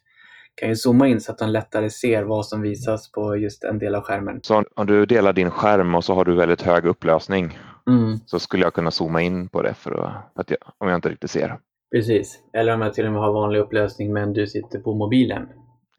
kan 0.56 0.70
ju 0.70 0.76
zooma 0.76 1.08
in 1.08 1.22
så 1.22 1.32
att 1.32 1.38
de 1.38 1.50
lättare 1.50 1.90
ser 1.90 2.24
vad 2.24 2.46
som 2.46 2.62
visas 2.62 3.12
på 3.12 3.36
just 3.38 3.64
en 3.64 3.80
del 3.80 3.96
av 3.96 4.02
skärmen. 4.04 4.40
Så 4.44 4.64
om- 4.76 4.86
du 4.88 5.06
delar 5.06 5.34
din 5.34 5.50
skärm 5.52 5.96
och 5.96 6.04
så 6.04 6.14
har 6.14 6.26
du 6.26 6.36
väldigt 6.36 6.62
hög 6.62 6.86
upplösning 6.86 7.60
Mm. 7.90 8.18
så 8.26 8.40
skulle 8.40 8.64
jag 8.64 8.74
kunna 8.74 8.92
zooma 8.92 9.22
in 9.22 9.50
på 9.50 9.62
det 9.62 9.74
för 9.74 9.92
att, 9.92 10.14
för 10.36 10.42
att 10.42 10.50
jag, 10.52 10.60
om 10.78 10.88
jag 10.90 10.98
inte 10.98 11.10
riktigt 11.10 11.32
ser. 11.32 11.60
Precis. 11.96 12.40
Eller 12.54 12.74
om 12.74 12.82
jag 12.82 12.94
till 12.94 13.06
och 13.06 13.12
med 13.12 13.22
har 13.22 13.34
vanlig 13.34 13.60
upplösning 13.60 14.14
men 14.14 14.34
du 14.34 14.48
sitter 14.48 14.80
på 14.80 14.94
mobilen. 14.94 15.48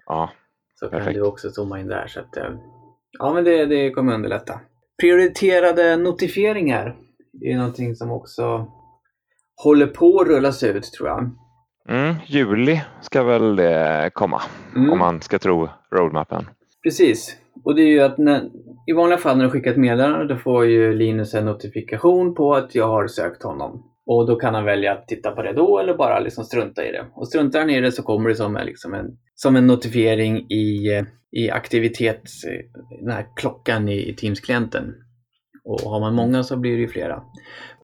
Ja, 0.06 0.30
Så 0.80 0.88
kan 0.88 0.98
Perfekt. 0.98 1.14
du 1.14 1.22
också 1.22 1.50
zooma 1.50 1.80
in 1.80 1.86
där. 1.88 2.06
Så 2.06 2.20
att, 2.20 2.36
eh, 2.36 2.50
ja, 3.18 3.32
men 3.34 3.44
det, 3.44 3.66
det 3.66 3.90
kommer 3.90 4.14
underlätta. 4.14 4.60
Prioriterade 5.00 5.96
notifieringar. 5.96 6.96
Är 7.42 7.56
någonting 7.56 7.94
som 7.94 8.10
också 8.12 8.66
håller 9.64 9.86
på 9.86 10.20
att 10.20 10.28
rullas 10.28 10.62
ut 10.62 10.84
tror 10.92 11.08
jag. 11.08 11.30
mm, 11.88 12.14
juli 12.26 12.82
ska 13.00 13.22
väl 13.22 13.56
det 13.56 14.10
komma 14.14 14.42
Mm. 14.76 14.92
om 14.92 14.98
man 14.98 15.20
ska 15.20 15.38
tro 15.38 15.68
roadmappen. 15.94 16.46
Precis. 16.82 17.36
Och 17.64 17.74
det 17.74 17.82
är 17.82 17.86
ju 17.86 18.00
att 18.00 18.18
när, 18.18 18.42
i 18.86 18.92
vanliga 18.92 19.18
fall 19.18 19.36
när 19.38 19.44
du 19.44 19.50
skickar 19.50 19.70
ett 19.70 19.76
meddelande 19.76 20.34
då 20.34 20.36
får 20.36 20.64
ju 20.66 20.94
Linus 20.94 21.34
en 21.34 21.44
notifikation 21.44 22.34
på 22.34 22.54
att 22.54 22.74
jag 22.74 22.88
har 22.88 23.06
sökt 23.06 23.42
honom. 23.42 23.87
Och 24.10 24.26
då 24.26 24.36
kan 24.36 24.54
han 24.54 24.64
välja 24.64 24.92
att 24.92 25.08
titta 25.08 25.30
på 25.30 25.42
det 25.42 25.52
då 25.52 25.78
eller 25.78 25.94
bara 25.94 26.20
liksom 26.20 26.44
strunta 26.44 26.86
i 26.86 26.92
det. 26.92 27.06
Och 27.14 27.28
struntar 27.28 27.60
han 27.60 27.70
i 27.70 27.80
det 27.80 27.92
så 27.92 28.02
kommer 28.02 28.28
det 28.28 28.34
som 28.34 28.56
en, 28.56 28.66
liksom 28.66 28.94
en, 28.94 29.06
som 29.34 29.56
en 29.56 29.66
notifiering 29.66 30.36
i, 30.50 31.02
i 31.32 31.50
aktivitets, 31.50 32.44
den 33.00 33.10
här 33.10 33.26
klockan 33.36 33.88
i, 33.88 34.08
i 34.08 34.14
Teams-klienten. 34.14 34.94
Och 35.64 35.80
har 35.80 36.00
man 36.00 36.14
många 36.14 36.42
så 36.42 36.56
blir 36.56 36.72
det 36.72 36.78
ju 36.78 36.88
flera. 36.88 37.16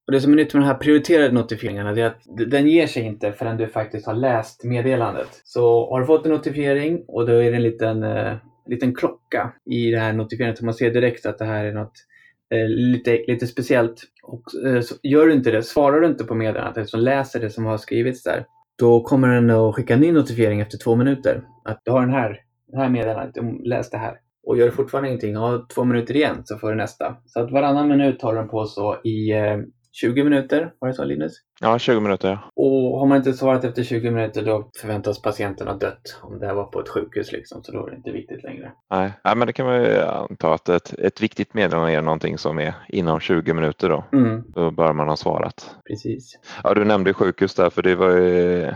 Och 0.07 0.13
det 0.13 0.21
som 0.21 0.33
är 0.33 0.37
nytt 0.37 0.55
med 0.55 0.63
de 0.63 0.67
här 0.67 0.75
prioriterade 0.75 1.33
notifieringarna 1.33 1.91
är 1.91 2.05
att 2.05 2.23
den 2.51 2.69
ger 2.69 2.87
sig 2.87 3.03
inte 3.03 3.33
förrän 3.33 3.57
du 3.57 3.69
faktiskt 3.69 4.07
har 4.07 4.15
läst 4.15 4.65
meddelandet. 4.65 5.29
Så 5.45 5.91
har 5.91 6.01
du 6.01 6.07
fått 6.07 6.27
en 6.27 6.33
notifiering 6.33 7.05
och 7.09 7.27
då 7.27 7.33
är 7.33 7.51
det 7.51 7.57
en 7.57 7.63
liten, 7.63 8.03
eh, 8.03 8.37
liten 8.67 8.95
klocka 8.95 9.53
i 9.71 9.91
det 9.91 9.99
här 9.99 10.13
notifieringen 10.13 10.57
så 10.57 10.65
man 10.65 10.75
ser 10.75 10.91
direkt 10.91 11.27
att 11.27 11.39
det 11.39 11.45
här 11.45 11.65
är 11.65 11.73
något 11.73 12.07
Eh, 12.51 12.69
lite, 12.69 13.25
lite 13.27 13.47
speciellt. 13.47 14.03
Och 14.23 14.43
eh, 14.67 14.83
gör 15.03 15.27
du 15.27 15.33
inte 15.33 15.51
det, 15.51 15.63
svarar 15.63 16.01
du 16.01 16.07
inte 16.07 16.25
på 16.25 16.35
meddelandet 16.35 16.89
som 16.89 17.01
läser 17.01 17.41
det 17.41 17.51
som 17.51 17.65
har 17.65 17.79
skrivits 17.79 18.23
där, 18.23 18.47
då 18.79 19.03
kommer 19.03 19.29
den 19.29 19.51
att 19.51 19.75
skicka 19.75 19.95
en 19.95 20.01
ny 20.01 20.13
notifiering 20.13 20.61
efter 20.61 20.79
två 20.79 20.97
minuter. 20.97 21.43
Att 21.65 21.81
du 21.85 21.91
har 21.91 22.01
den 22.01 22.11
här, 22.11 22.41
det 22.73 22.79
här 22.79 22.89
meddelandet, 22.89 23.45
läs 23.65 23.91
det 23.91 23.99
här. 23.99 24.15
Och 24.47 24.59
gör 24.59 24.67
du 24.67 24.73
fortfarande 24.73 25.09
ingenting, 25.09 25.37
ha 25.37 25.67
två 25.75 25.85
minuter 25.85 26.17
igen 26.17 26.43
så 26.45 26.59
får 26.59 26.71
du 26.71 26.77
nästa. 26.77 27.17
Så 27.27 27.41
att 27.41 27.51
varannan 27.51 27.89
minut 27.89 28.23
har 28.23 28.35
den 28.35 28.49
på 28.49 28.65
så 28.67 29.01
i, 29.05 29.33
eh, 29.33 29.59
20 30.01 30.25
minuter, 30.25 30.73
var 30.79 30.89
det 30.89 30.95
så 30.95 31.05
Linus? 31.05 31.33
Ja, 31.61 31.79
20 31.79 32.01
minuter. 32.01 32.29
Ja. 32.29 32.39
Och 32.57 32.99
har 32.99 33.07
man 33.07 33.17
inte 33.19 33.33
svarat 33.33 33.65
efter 33.65 33.83
20 33.83 34.11
minuter 34.11 34.43
då 34.45 34.71
förväntas 34.81 35.23
patienten 35.23 35.67
ha 35.67 35.75
dött. 35.75 36.19
Om 36.23 36.39
det 36.39 36.47
här 36.47 36.55
var 36.55 36.65
på 36.65 36.81
ett 36.81 36.89
sjukhus 36.89 37.33
liksom, 37.33 37.63
så 37.63 37.73
då 37.73 37.87
är 37.87 37.91
det 37.91 37.97
inte 37.97 38.11
viktigt 38.11 38.43
längre. 38.43 38.73
Nej, 38.91 39.13
Nej 39.25 39.37
men 39.37 39.47
det 39.47 39.53
kan 39.53 39.67
man 39.67 39.83
ju 39.83 40.01
anta 40.03 40.55
att 40.55 40.69
ett, 40.69 40.93
ett 40.99 41.23
viktigt 41.23 41.55
meddelande 41.55 41.93
är 41.93 42.03
någonting 42.03 42.39
som 42.39 42.59
är 42.59 42.75
inom 42.89 43.21
20 43.21 43.53
minuter 43.55 43.89
då. 43.89 44.05
Mm, 44.13 44.43
Då 44.55 44.71
bör 44.71 44.93
man 44.93 45.09
ha 45.09 45.17
svarat. 45.17 45.77
precis. 45.89 46.39
Ja, 46.65 46.75
du 46.75 46.85
nämnde 46.85 47.15
sjukhus 47.15 47.55
där, 47.55 47.71
för 47.71 47.83
det 47.83 47.95
var 47.95 48.11
ju 48.11 48.73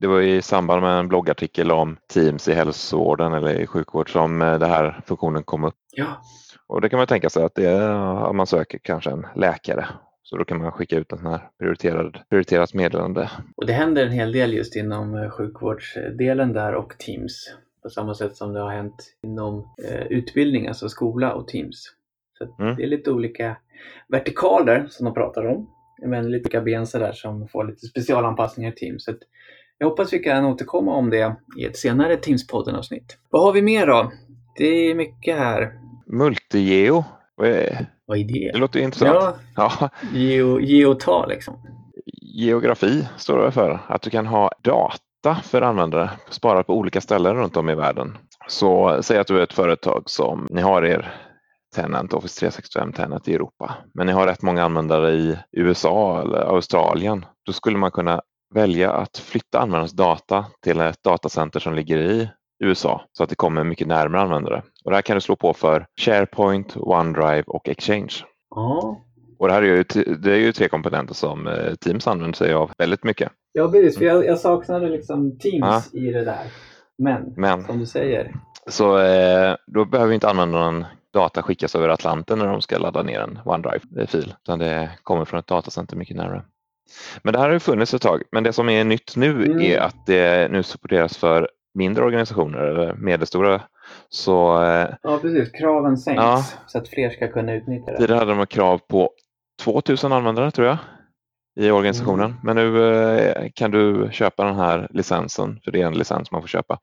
det 0.00 0.06
var 0.06 0.20
i 0.20 0.42
samband 0.42 0.82
med 0.82 0.98
en 0.98 1.08
bloggartikel 1.08 1.70
om 1.72 1.96
Teams 2.12 2.48
i 2.48 2.52
hälsovården 2.54 3.34
eller 3.34 3.60
i 3.60 3.66
sjukvård 3.66 4.12
som 4.12 4.42
eh, 4.42 4.58
den 4.58 4.70
här 4.70 5.00
funktionen 5.06 5.42
kom 5.42 5.64
upp. 5.64 5.74
Ja, 5.92 6.06
Och 6.66 6.80
det 6.80 6.88
kan 6.88 6.96
man 6.98 7.06
tänka 7.06 7.30
sig 7.30 7.44
att 7.44 7.54
det 7.54 7.68
är 7.70 7.94
om 8.28 8.36
man 8.36 8.46
söker 8.46 8.78
kanske 8.78 9.10
en 9.10 9.26
läkare. 9.36 9.86
Så 10.28 10.36
då 10.36 10.44
kan 10.44 10.58
man 10.58 10.72
skicka 10.72 10.96
ut 10.96 11.12
en 11.12 11.18
sån 11.18 11.26
här 11.30 11.40
prioriterad, 11.58 12.18
prioriterat 12.30 12.74
meddelande. 12.74 13.30
och 13.56 13.66
det 13.66 13.72
händer 13.72 14.06
en 14.06 14.12
hel 14.12 14.32
del 14.32 14.54
just 14.54 14.76
inom 14.76 15.14
eh, 15.14 15.30
sjukvårdsdelen 15.30 16.52
där 16.52 16.74
och 16.74 16.98
Teams. 16.98 17.54
På 17.82 17.90
samma 17.90 18.14
sätt 18.14 18.36
som 18.36 18.52
det 18.52 18.60
har 18.60 18.70
hänt 18.70 19.16
inom 19.22 19.74
eh, 19.88 20.06
utbildning, 20.06 20.66
alltså 20.68 20.88
skola 20.88 21.34
och 21.34 21.48
Teams. 21.48 21.92
Så 22.38 22.62
Mm. 22.62 22.76
det 22.76 22.82
är 22.82 22.86
lite 22.86 23.10
olika 23.10 23.56
vertikaler 24.08 24.86
som 24.90 25.04
de 25.04 25.14
pratar 25.14 25.46
om. 25.46 25.70
Men 26.06 26.30
lite 26.30 26.44
olika 26.46 26.60
ben 26.60 26.86
där 26.92 27.12
som 27.12 27.48
får 27.48 27.64
lite 27.64 27.86
specialanpassningar 27.86 28.72
i 28.72 28.74
Teams. 28.74 29.04
Så 29.04 29.12
jag 29.78 29.88
hoppas 29.88 30.12
vi 30.12 30.18
kan 30.18 30.44
återkomma 30.44 30.94
om 30.94 31.10
det 31.10 31.36
i 31.58 31.64
ett 31.64 31.76
senare 31.76 32.16
Teams-podden-avsnitt. 32.16 33.16
Vad 33.30 33.42
har 33.42 33.52
vi 33.52 33.62
mer 33.62 33.86
då? 33.86 34.12
Det 34.56 34.64
är 34.66 34.94
mycket 34.94 35.38
här. 35.38 35.72
Multigeo, 36.06 37.04
vad 38.06 38.18
är- 38.18 38.24
det? 38.24 38.50
det 38.52 38.58
låter 38.58 38.80
intressant. 38.80 39.36
Ja, 39.54 39.70
Ja, 39.80 39.90
geo, 40.12 40.60
geotal 40.60 41.28
liksom. 41.28 41.54
geografi 42.22 43.08
står 43.16 43.38
det 43.44 43.50
för. 43.52 43.80
Att 43.88 44.02
du 44.02 44.10
kan 44.10 44.26
ha 44.26 44.50
data 44.62 45.34
för 45.42 45.62
användare 45.62 46.10
sparat 46.30 46.66
på 46.66 46.74
olika 46.78 47.00
ställen 47.00 47.36
runt 47.36 47.56
om 47.56 47.68
i 47.70 47.74
världen. 47.74 48.18
Så 48.48 48.98
säg 49.02 49.18
att 49.18 49.26
du 49.26 49.38
är 49.38 49.42
ett 49.42 49.52
företag 49.52 50.02
som 50.06 50.46
ni 50.50 50.60
har 50.62 50.82
er 50.84 51.14
Tenant, 51.74 52.12
Office 52.12 52.40
365 52.40 52.92
Tenant 52.92 53.28
i 53.28 53.34
Europa. 53.34 53.74
Men 53.94 54.06
ni 54.06 54.12
har 54.12 54.26
rätt 54.26 54.42
många 54.42 54.64
användare 54.64 55.10
i 55.12 55.38
USA 55.52 56.22
eller 56.22 56.38
Australien. 56.38 57.24
Då 57.46 57.52
skulle 57.52 57.78
man 57.78 57.90
kunna 57.90 58.20
välja 58.54 58.92
att 58.92 59.16
flytta 59.18 59.58
användarnas 59.60 59.92
data 59.92 60.46
till 60.62 60.80
ett 60.80 61.02
datacenter 61.02 61.60
som 61.60 61.74
ligger 61.74 61.98
i 61.98 62.28
USA 62.64 63.02
så 63.12 63.22
att 63.22 63.28
det 63.30 63.36
kommer 63.36 63.64
mycket 63.64 63.86
närmare 63.86 64.22
användare. 64.22 64.62
Och 64.84 64.90
det 64.90 64.96
här 64.96 65.02
kan 65.02 65.14
du 65.16 65.20
slå 65.20 65.36
på 65.36 65.54
för 65.54 65.86
SharePoint, 66.00 66.76
OneDrive 66.76 67.42
och 67.46 67.68
Exchange. 67.68 68.14
Ja, 68.54 69.00
Och 69.38 69.48
det 69.48 69.54
här 69.54 69.62
är 69.62 69.66
ju, 69.66 69.84
det 70.16 70.32
är 70.32 70.38
ju 70.38 70.52
tre 70.52 70.68
komponenter 70.68 71.14
som 71.14 71.46
eh, 71.46 71.74
Teams 71.74 72.06
använder 72.06 72.36
sig 72.36 72.52
av 72.52 72.70
väldigt 72.78 73.04
mycket. 73.04 73.32
ja 73.52 73.70
precis. 73.70 73.98
För 73.98 74.04
jag, 74.04 74.26
jag 74.26 74.38
saknade 74.38 74.88
liksom 74.88 75.38
Teams 75.38 75.94
i 75.94 76.10
det 76.12 76.24
där. 76.24 76.44
Men, 76.98 77.34
Men 77.36 77.64
som 77.64 77.78
du 77.78 77.86
säger. 77.86 78.34
så 78.66 78.98
eh, 78.98 79.56
då 79.66 79.84
behöver 79.84 80.12
inte 80.14 80.28
användaren 80.28 80.84
data 81.12 81.42
skickas 81.42 81.74
över 81.74 81.88
Atlanten 81.88 82.38
när 82.38 82.46
de 82.46 82.60
ska 82.62 82.78
ladda 82.78 83.02
ner 83.02 83.20
en 83.20 83.38
OneDrive-fil, 83.44 84.34
utan 84.42 84.58
det 84.58 84.90
kommer 85.02 85.24
från 85.24 85.40
ett 85.40 85.46
datacenter 85.46 85.96
mycket 85.96 86.16
närmare. 86.16 86.42
Men 87.22 87.32
det 87.32 87.38
här 87.38 87.46
har 87.46 87.52
ju 87.52 87.60
funnits 87.60 87.94
ett 87.94 88.02
tag, 88.02 88.22
men 88.32 88.44
det 88.44 88.52
som 88.52 88.68
är 88.68 88.84
nytt 88.84 89.16
nu 89.16 89.44
Mm. 89.44 89.60
är 89.60 89.78
att 89.78 90.06
det 90.06 90.50
nu 90.52 90.62
supporteras 90.62 91.16
för 91.16 91.48
mindre 91.76 92.04
organisationer 92.04 92.58
eller 92.58 92.94
medelstora. 92.94 93.62
Så 94.08 94.62
eh, 94.62 94.88
Ja, 95.02 95.18
precis. 95.22 95.50
Kraven 95.52 95.96
sänks 95.98 96.22
Ja. 96.22 96.44
så 96.66 96.78
att 96.78 96.88
fler 96.88 97.10
ska 97.10 97.28
kunna 97.28 97.54
utnyttja 97.54 97.90
det. 97.92 97.96
tidigare 97.98 98.18
hade 98.18 98.34
de 98.34 98.46
krav 98.46 98.78
på 98.78 99.10
2000 99.64 100.12
användare 100.12 100.50
tror 100.50 100.66
jag 100.66 100.76
i 101.60 101.70
organisationen. 101.70 102.24
Mm. 102.30 102.36
Men 102.42 102.56
nu 102.56 102.94
eh, 103.18 103.48
kan 103.54 103.70
du 103.70 104.08
köpa 104.12 104.44
den 104.44 104.56
här 104.56 104.86
licensen, 104.90 105.60
för 105.64 105.70
det 105.70 105.82
är 105.82 105.86
en 105.86 105.98
licens 105.98 106.30
man 106.30 106.40
får 106.40 106.48
köpa, 106.48 106.78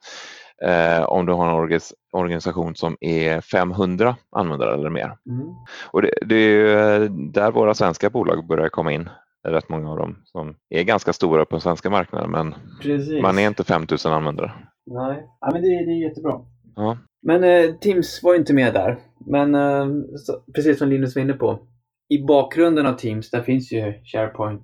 eh, 0.65 1.03
om 1.03 1.25
du 1.25 1.33
har 1.33 1.47
en 1.47 1.53
orgas- 1.69 1.93
organisation 2.13 2.75
som 2.75 2.97
är 3.01 3.41
500 3.41 4.15
användare 4.35 4.73
eller 4.73 4.89
mer. 4.89 5.05
Mm. 5.29 5.47
Och 5.91 6.01
det, 6.01 6.11
det 6.25 6.35
är 6.35 6.49
ju 6.49 6.71
eh, 6.79 7.01
där 7.11 7.51
våra 7.51 7.73
svenska 7.73 8.09
bolag 8.09 8.47
börjar 8.47 8.69
komma 8.69 8.91
in. 8.91 9.09
Rätt 9.47 9.69
många 9.69 9.91
av 9.91 9.97
dem 9.97 10.15
som 10.25 10.55
är 10.69 10.83
ganska 10.83 11.13
stora 11.13 11.45
på 11.45 11.51
den 11.55 11.61
svenska 11.61 11.89
marknaden 11.89 12.31
men 12.31 12.55
Precis. 12.81 13.21
man 13.21 13.39
är 13.39 13.47
inte 13.47 13.63
5000 13.63 14.13
användare. 14.13 14.51
Nej, 14.85 15.27
ja, 15.41 15.49
men 15.51 15.61
det, 15.61 15.67
det 15.67 15.91
är 15.91 16.09
jättebra. 16.09 16.41
Ja. 16.75 16.97
Men 17.21 17.43
eh, 17.43 17.75
Teams 17.75 18.23
var 18.23 18.33
ju 18.33 18.39
inte 18.39 18.53
med 18.53 18.73
där. 18.73 18.99
Men 19.25 19.55
eh, 19.55 19.87
så, 20.15 20.43
precis 20.55 20.79
som 20.79 20.89
Linus 20.89 21.15
var 21.15 21.21
inne 21.21 21.33
på. 21.33 21.67
I 22.09 22.23
bakgrunden 22.23 22.85
av 22.85 22.93
Teams 22.93 23.31
där 23.31 23.41
finns 23.41 23.71
ju 23.71 23.93
SharePoint, 24.03 24.63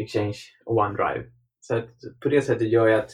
Exchange 0.00 0.38
och 0.66 0.76
OneDrive. 0.76 1.24
Så 1.60 1.76
att 1.76 1.90
på 2.22 2.28
det 2.28 2.42
sättet 2.42 2.68
gör 2.68 2.86
ju 2.86 2.94
att 2.94 3.10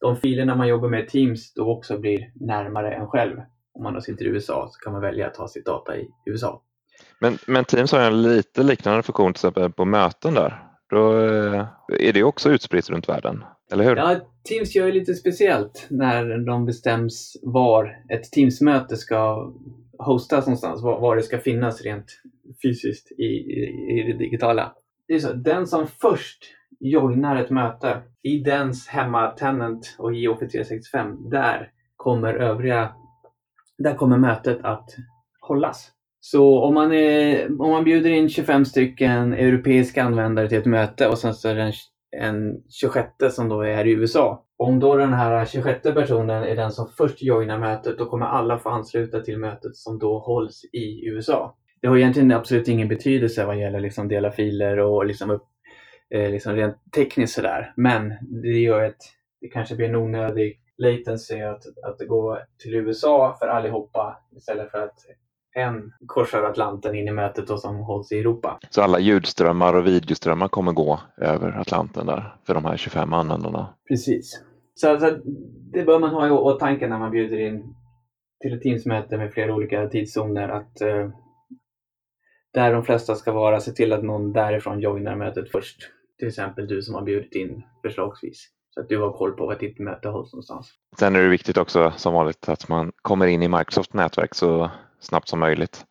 de 0.00 0.16
filerna 0.16 0.54
man 0.54 0.68
jobbar 0.68 0.88
med 0.88 1.04
i 1.04 1.06
Teams 1.06 1.54
då 1.54 1.76
också 1.76 1.98
blir 1.98 2.32
närmare 2.34 2.94
en 2.94 3.06
själv. 3.06 3.36
Om 3.72 3.82
man 3.82 3.94
då 3.94 4.00
sitter 4.00 4.24
i 4.24 4.28
USA 4.28 4.68
så 4.70 4.78
kan 4.84 4.92
man 4.92 5.02
välja 5.02 5.26
att 5.26 5.36
ha 5.36 5.48
sitt 5.48 5.66
data 5.66 5.96
i 5.96 6.08
USA. 6.26 6.62
Men, 7.20 7.38
men 7.46 7.64
Teams 7.64 7.92
har 7.92 8.00
ju 8.00 8.06
en 8.06 8.22
lite 8.22 8.62
liknande 8.62 9.02
funktion 9.02 9.32
till 9.32 9.38
exempel 9.38 9.72
på 9.72 9.84
möten 9.84 10.34
där. 10.34 10.62
Då 10.90 11.20
eh, 11.20 11.66
är 11.88 12.12
det 12.12 12.22
också 12.22 12.50
utspritt 12.50 12.90
runt 12.90 13.08
världen, 13.08 13.44
eller 13.72 13.84
hur? 13.84 13.96
Ja, 13.96 14.16
Teams 14.48 14.74
gör 14.74 14.86
ju 14.86 14.92
lite 14.92 15.14
speciellt 15.14 15.86
när 15.90 16.46
de 16.46 16.66
bestäms 16.66 17.36
var 17.42 18.04
ett 18.08 18.32
Teams-möte 18.32 18.96
ska 18.96 19.52
hostas 19.98 20.46
någonstans, 20.46 20.82
var, 20.82 21.00
var 21.00 21.16
det 21.16 21.22
ska 21.22 21.38
finnas 21.38 21.82
rent 21.82 22.20
fysiskt 22.62 23.12
i, 23.12 23.24
i, 23.24 24.00
i 24.00 24.12
det 24.12 24.18
digitala. 24.18 24.72
Det 25.08 25.14
är 25.14 25.18
så, 25.18 25.32
den 25.32 25.66
som 25.66 25.86
först 25.86 26.44
joinar 26.80 27.36
ett 27.36 27.50
möte 27.50 28.02
i 28.22 28.38
dens 28.38 28.88
hemma-tenant 28.88 29.96
och 29.98 30.14
i 30.14 30.28
Office 30.28 30.52
365, 30.52 31.30
där 31.30 31.70
kommer 31.96 32.34
övriga, 32.34 32.94
där 33.78 33.94
kommer 33.94 34.18
mötet 34.18 34.58
att 34.64 34.90
hållas. 35.40 35.92
Så 36.30 36.60
om 36.60 36.74
man, 36.74 36.92
är, 36.92 37.46
om 37.60 37.70
man 37.70 37.84
bjuder 37.84 38.10
in 38.10 38.28
25 38.28 38.64
stycken 38.64 39.32
europeiska 39.32 40.02
användare 40.02 40.48
till 40.48 40.58
ett 40.58 40.66
möte 40.66 41.08
och 41.08 41.18
sen 41.18 41.34
så 41.34 41.48
är 41.48 41.54
det 41.54 41.62
en, 41.62 41.72
en 42.16 42.62
26 42.70 43.08
som 43.30 43.48
då 43.48 43.60
är 43.60 43.86
i 43.86 43.92
USA. 43.92 44.44
Om 44.56 44.80
då 44.80 44.96
den 44.96 45.12
här 45.12 45.46
26 45.46 45.82
personen 45.82 46.42
är 46.42 46.56
den 46.56 46.72
som 46.72 46.88
först 46.98 47.22
joinar 47.22 47.58
mötet, 47.58 47.98
då 47.98 48.06
kommer 48.06 48.26
alla 48.26 48.58
få 48.58 48.68
ansluta 48.68 49.20
till 49.20 49.38
mötet 49.38 49.76
som 49.76 49.98
då 49.98 50.18
hålls 50.18 50.64
i 50.72 51.08
USA. 51.08 51.56
Det 51.80 51.88
har 51.88 51.96
egentligen 51.96 52.32
absolut 52.32 52.68
ingen 52.68 52.88
betydelse 52.88 53.46
vad 53.46 53.58
gäller 53.58 53.80
liksom 53.80 54.08
dela 54.08 54.30
filer 54.30 54.78
och 54.78 55.06
liksom, 55.06 55.30
upp, 55.30 55.46
eh, 56.14 56.30
liksom 56.30 56.54
rent 56.54 56.76
tekniskt 56.94 57.34
sådär. 57.34 57.72
Men 57.76 58.14
det 58.42 58.58
gör 58.58 58.84
att 58.84 59.00
det 59.40 59.48
kanske 59.48 59.76
blir 59.76 59.88
en 59.88 59.96
onödig 59.96 60.60
latency 60.78 61.40
att, 61.40 61.62
att 61.84 61.98
det 61.98 62.06
går 62.06 62.38
till 62.62 62.74
USA 62.74 63.36
för 63.38 63.46
allihopa 63.46 64.18
istället 64.36 64.70
för 64.70 64.78
att 64.78 64.98
en 65.56 65.92
korsar 66.06 66.42
Atlanten 66.42 66.94
in 66.94 67.08
i 67.08 67.12
mötet 67.12 67.46
då 67.46 67.56
som 67.56 67.76
hålls 67.76 68.12
i 68.12 68.18
Europa. 68.18 68.58
Så 68.70 68.82
alla 68.82 68.98
ljudströmmar 68.98 69.74
och 69.74 69.86
videoströmmar 69.86 70.48
kommer 70.48 70.72
gå 70.72 71.00
över 71.16 71.60
Atlanten 71.60 72.06
där 72.06 72.36
för 72.46 72.54
de 72.54 72.64
här 72.64 72.76
25 72.76 73.12
användarna. 73.12 73.74
Precis. 73.88 74.42
Så, 74.74 74.98
så 75.00 75.10
det 75.72 75.84
bör 75.84 75.98
man 75.98 76.10
ha 76.10 76.26
i 76.26 76.30
åtanke 76.30 76.88
när 76.88 76.98
man 76.98 77.10
bjuder 77.10 77.38
in 77.38 77.74
till 78.40 78.52
ett 78.52 78.62
Teamsmöte 78.62 79.16
med 79.16 79.32
flera 79.32 79.54
olika 79.54 79.88
tidszoner. 79.88 80.48
Att 80.48 80.80
eh, 80.80 81.08
där 82.54 82.72
de 82.72 82.84
flesta 82.84 83.14
ska 83.14 83.32
vara, 83.32 83.60
se 83.60 83.72
till 83.72 83.92
att 83.92 84.04
någon 84.04 84.32
därifrån 84.32 84.80
joinar 84.80 85.16
mötet 85.16 85.50
först. 85.50 85.76
Till 86.18 86.28
exempel 86.28 86.66
du 86.66 86.82
som 86.82 86.94
har 86.94 87.02
bjudit 87.02 87.34
in 87.34 87.62
förslagsvis. 87.82 88.48
Så 88.70 88.80
att 88.80 88.88
du 88.88 88.98
har 88.98 89.12
koll 89.12 89.32
på 89.32 89.46
var 89.46 89.58
ditt 89.58 89.78
möte 89.78 90.08
hålls 90.08 90.32
någonstans. 90.32 90.72
Sen 90.98 91.16
är 91.16 91.22
det 91.22 91.28
viktigt 91.28 91.56
också 91.56 91.92
som 91.96 92.14
vanligt 92.14 92.48
att 92.48 92.68
man 92.68 92.92
kommer 93.02 93.26
in 93.26 93.42
i 93.42 93.48
Microsoft 93.48 93.94
nätverk 93.94 94.34
så 94.34 94.70
snabbt 95.06 95.28
som 95.28 95.40
möjligt. 95.40 95.84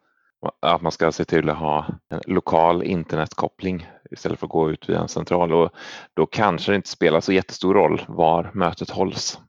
Att 0.61 0.81
man 0.81 0.91
ska 0.91 1.11
se 1.11 1.25
till 1.25 1.49
att 1.49 1.57
ha 1.57 1.85
en 2.09 2.21
lokal 2.27 2.83
internetkoppling 2.83 3.87
istället 4.11 4.39
för 4.39 4.45
att 4.45 4.51
gå 4.51 4.71
ut 4.71 4.89
via 4.89 4.99
en 4.99 5.07
central. 5.07 5.53
Och 5.53 5.69
då 6.13 6.25
kanske 6.25 6.71
det 6.71 6.75
inte 6.75 6.89
spelar 6.89 7.19
så 7.19 7.33
jättestor 7.33 7.73
roll 7.73 8.01
var 8.07 8.51
mötet 8.53 8.89
hålls. 8.89 9.39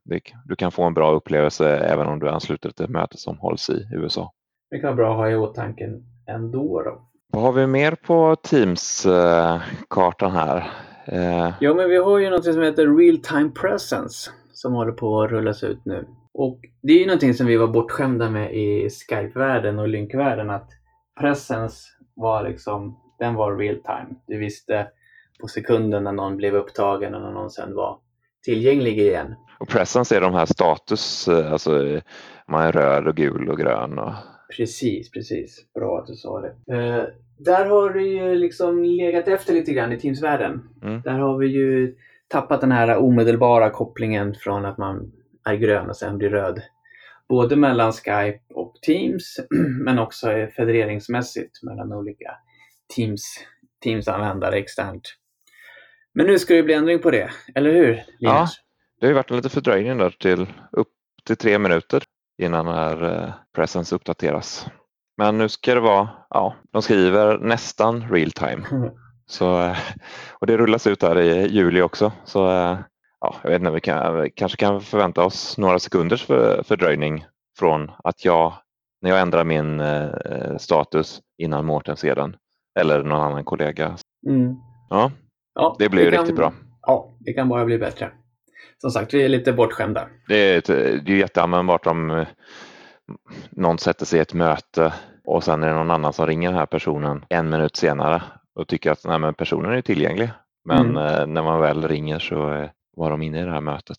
Du 0.44 0.56
kan 0.56 0.72
få 0.72 0.82
en 0.82 0.94
bra 0.94 1.12
upplevelse 1.12 1.78
även 1.78 2.06
om 2.06 2.18
du 2.18 2.28
ansluter 2.28 2.70
till 2.70 2.84
ett 2.84 2.90
möte 2.90 3.16
som 3.16 3.38
hålls 3.38 3.70
i 3.70 3.88
USA. 3.92 4.32
Det 4.70 4.78
kan 4.78 4.86
vara 4.86 4.96
bra 4.96 5.10
att 5.10 5.16
ha 5.16 5.30
i 5.30 5.36
åtanke 5.36 5.90
ändå. 6.26 6.82
Då. 6.82 7.08
Vad 7.32 7.42
har 7.42 7.52
vi 7.52 7.66
mer 7.66 7.94
på 8.06 8.36
Teams-kartan 8.42 10.32
här? 10.32 10.70
Eh, 11.04 11.52
Ja, 11.60 11.74
men 11.74 11.88
vi 11.88 11.96
har 11.96 12.18
ju 12.18 12.30
något 12.30 12.44
som 12.44 12.62
heter 12.62 12.96
Real 12.96 13.18
Time 13.18 13.50
Presence 13.50 14.30
som 14.52 14.72
håller 14.72 14.92
på 14.92 15.22
att 15.22 15.30
rullas 15.30 15.62
ut 15.62 15.84
nu. 15.84 16.06
Och 16.38 16.60
det 16.82 16.92
är 16.92 16.98
ju 16.98 17.06
någonting 17.06 17.34
som 17.34 17.46
vi 17.46 17.56
var 17.56 17.68
bortskämda 17.68 18.30
med 18.30 18.54
i 18.54 18.90
Skype-världen 18.90 19.78
och 19.78 19.88
Lync-världen 19.88 20.50
att 20.50 20.70
presence 21.20 21.76
var 22.14 22.48
liksom, 22.48 23.00
den 23.18 23.34
var 23.34 23.56
real 23.56 23.76
time. 23.76 24.20
Du 24.26 24.38
visste 24.38 24.88
på 25.40 25.48
sekunden 25.48 26.04
när 26.04 26.12
någon 26.12 26.36
blev 26.36 26.54
upptagen 26.54 27.14
och 27.14 27.20
när 27.20 27.32
någon 27.32 27.50
sen 27.50 27.74
var 27.74 27.98
tillgänglig 28.44 28.98
igen. 28.98 29.34
och 29.60 29.68
presence 29.68 30.16
är 30.16 30.20
de 30.20 30.34
här 30.34 30.46
status, 30.46 31.28
alltså 31.28 32.00
man 32.48 32.62
är 32.62 32.72
röd 32.72 33.08
och 33.08 33.16
gul 33.16 33.48
och 33.48 33.58
grön 33.58 33.98
och 33.98 34.12
Precis, 34.56 35.10
precis. 35.10 35.72
Bra 35.74 35.98
att 35.98 36.06
du 36.06 36.14
sa 36.14 36.40
det. 36.40 36.74
Eh, 36.74 37.04
där 37.38 37.66
har 37.66 37.90
du 37.90 38.06
ju 38.08 38.34
liksom 38.34 38.84
legat 38.84 39.28
efter 39.28 39.54
lite 39.54 39.72
grann 39.72 39.92
i 39.92 39.98
Teams-världen. 39.98 40.68
Mm. 40.82 41.00
Där 41.00 41.18
har 41.18 41.38
vi 41.38 41.46
ju 41.46 41.96
tappat 42.28 42.60
den 42.60 42.72
här 42.72 42.96
omedelbara 42.96 43.70
kopplingen 43.70 44.34
från 44.34 44.64
att 44.64 44.78
man 44.78 45.12
är 45.46 45.54
grön 45.54 45.88
och 45.88 45.96
sen 45.96 46.18
blir 46.18 46.30
röd. 46.30 46.62
Både 47.28 47.56
mellan 47.56 47.92
Skype 47.92 48.40
och 48.54 48.74
Teams, 48.82 49.36
men 49.84 49.98
också 49.98 50.26
federeringsmässigt 50.56 51.62
mellan 51.62 51.92
olika 51.92 52.30
Teams, 52.96 53.38
Teams-användare 53.84 54.56
externt. 54.56 55.02
Men 56.14 56.26
nu 56.26 56.38
ska 56.38 56.54
det 56.54 56.62
bli 56.62 56.74
ändring 56.74 56.98
på 56.98 57.10
det, 57.10 57.30
eller 57.54 57.72
hur 57.72 57.86
Linus? 57.94 58.04
Ja. 58.18 58.48
Det 59.00 59.06
har 59.06 59.10
ju 59.10 59.14
varit 59.14 59.30
en 59.30 59.36
liten 59.36 59.50
fördröjning 59.50 59.98
där 59.98 60.10
till 60.10 60.46
upp 60.72 60.88
till 61.26 61.36
tre 61.36 61.58
minuter 61.58 62.02
innan 62.42 62.66
när 62.66 63.24
eh, 63.24 63.32
Presence 63.54 63.94
uppdateras. 63.94 64.66
Men 65.16 65.38
nu 65.38 65.48
ska 65.48 65.74
det 65.74 65.80
vara, 65.80 66.08
ja, 66.30 66.56
de 66.72 66.82
skriver 66.82 67.38
nästan 67.38 68.10
real 68.10 68.30
time. 68.30 68.62
Så, 69.26 69.62
eh, 69.62 69.76
och 70.32 70.46
det 70.46 70.56
rullas 70.56 70.86
ut 70.86 71.00
där 71.00 71.18
i 71.18 71.46
juli 71.46 71.82
också. 71.82 72.12
Så 72.24 72.50
eh, 72.50 72.78
ja, 73.20 73.34
jag 73.42 73.50
vet 73.50 73.60
inte, 73.60 73.70
vi, 73.70 73.80
kan, 73.80 74.20
vi 74.22 74.30
kanske 74.30 74.56
kan 74.58 74.80
förvänta 74.80 75.24
oss 75.24 75.58
några 75.58 75.78
sekunders 75.78 76.24
för, 76.24 76.62
fördröjning 76.62 77.24
från 77.58 77.90
att 78.04 78.24
jag, 78.24 78.52
när 79.02 79.10
jag 79.10 79.20
ändrar 79.20 79.44
min 79.44 79.80
eh, 79.80 80.56
status 80.58 81.20
innan 81.38 81.64
Mårten 81.66 81.96
ser 81.96 82.14
den, 82.14 82.36
eller 82.78 83.02
någon 83.02 83.20
annan 83.22 83.44
kollega. 83.44 83.96
Mm. 84.28 84.54
Ja, 84.90 85.10
Ja, 85.54 85.76
det 85.78 85.88
blir 85.88 86.04
ju 86.04 86.10
riktigt 86.10 86.36
bra. 86.36 86.52
Ja, 86.82 87.16
det 87.20 87.32
kan 87.32 87.48
bara 87.48 87.64
bli 87.64 87.78
bättre. 87.78 88.10
Som 88.80 88.90
sagt, 88.90 89.14
vi 89.14 89.22
är 89.24 89.28
lite 89.28 89.52
bortskämda. 89.52 90.08
Det 90.28 90.36
är, 90.36 90.58
ett, 90.58 90.66
det 90.66 90.90
är 90.90 91.08
ju 91.08 91.18
jätteanvändbart 91.18 91.86
om 91.86 92.10
eh, 92.10 92.26
någon 93.50 93.78
sätter 93.78 94.06
sig 94.06 94.18
i 94.18 94.22
ett 94.22 94.34
möte 94.34 94.92
och 95.26 95.44
sen 95.44 95.62
är 95.62 95.68
det 95.68 95.74
någon 95.74 95.90
annan 95.90 96.12
som 96.12 96.26
ringer 96.26 96.48
den 96.48 96.58
här 96.58 96.66
personen 96.66 97.24
en 97.28 97.50
minut 97.50 97.76
senare 97.76 98.22
och 98.54 98.68
tycker 98.68 98.90
att 98.90 99.04
nej, 99.04 99.18
men 99.18 99.34
personen 99.34 99.72
är 99.72 99.80
tillgänglig. 99.82 100.30
Men 100.64 100.90
Mm. 100.90 100.96
eh, 101.06 101.26
när 101.26 101.42
man 101.42 101.60
väl 101.60 101.88
ringer 101.88 102.18
så 102.18 102.52
eh, 102.52 102.68
var 102.96 103.10
de 103.10 103.22
inne 103.22 103.40
i 103.40 103.44
det 103.44 103.50
här 103.50 103.60
mötet. 103.60 103.96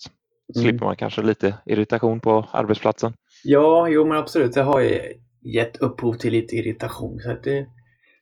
Mm. 0.55 0.63
Slipper 0.63 0.85
man 0.85 0.95
kanske 0.95 1.21
lite 1.21 1.57
irritation 1.65 2.19
på 2.19 2.47
arbetsplatsen. 2.51 3.13
Ja, 3.43 3.87
jo 3.89 4.05
men 4.05 4.17
absolut. 4.17 4.53
Det 4.53 4.61
har 4.61 4.79
ju 4.79 5.01
gett 5.41 5.77
upphov 5.77 6.13
till 6.13 6.31
lite 6.31 6.55
irritation. 6.55 7.19
Så 7.19 7.31
att 7.31 7.43
det, 7.43 7.67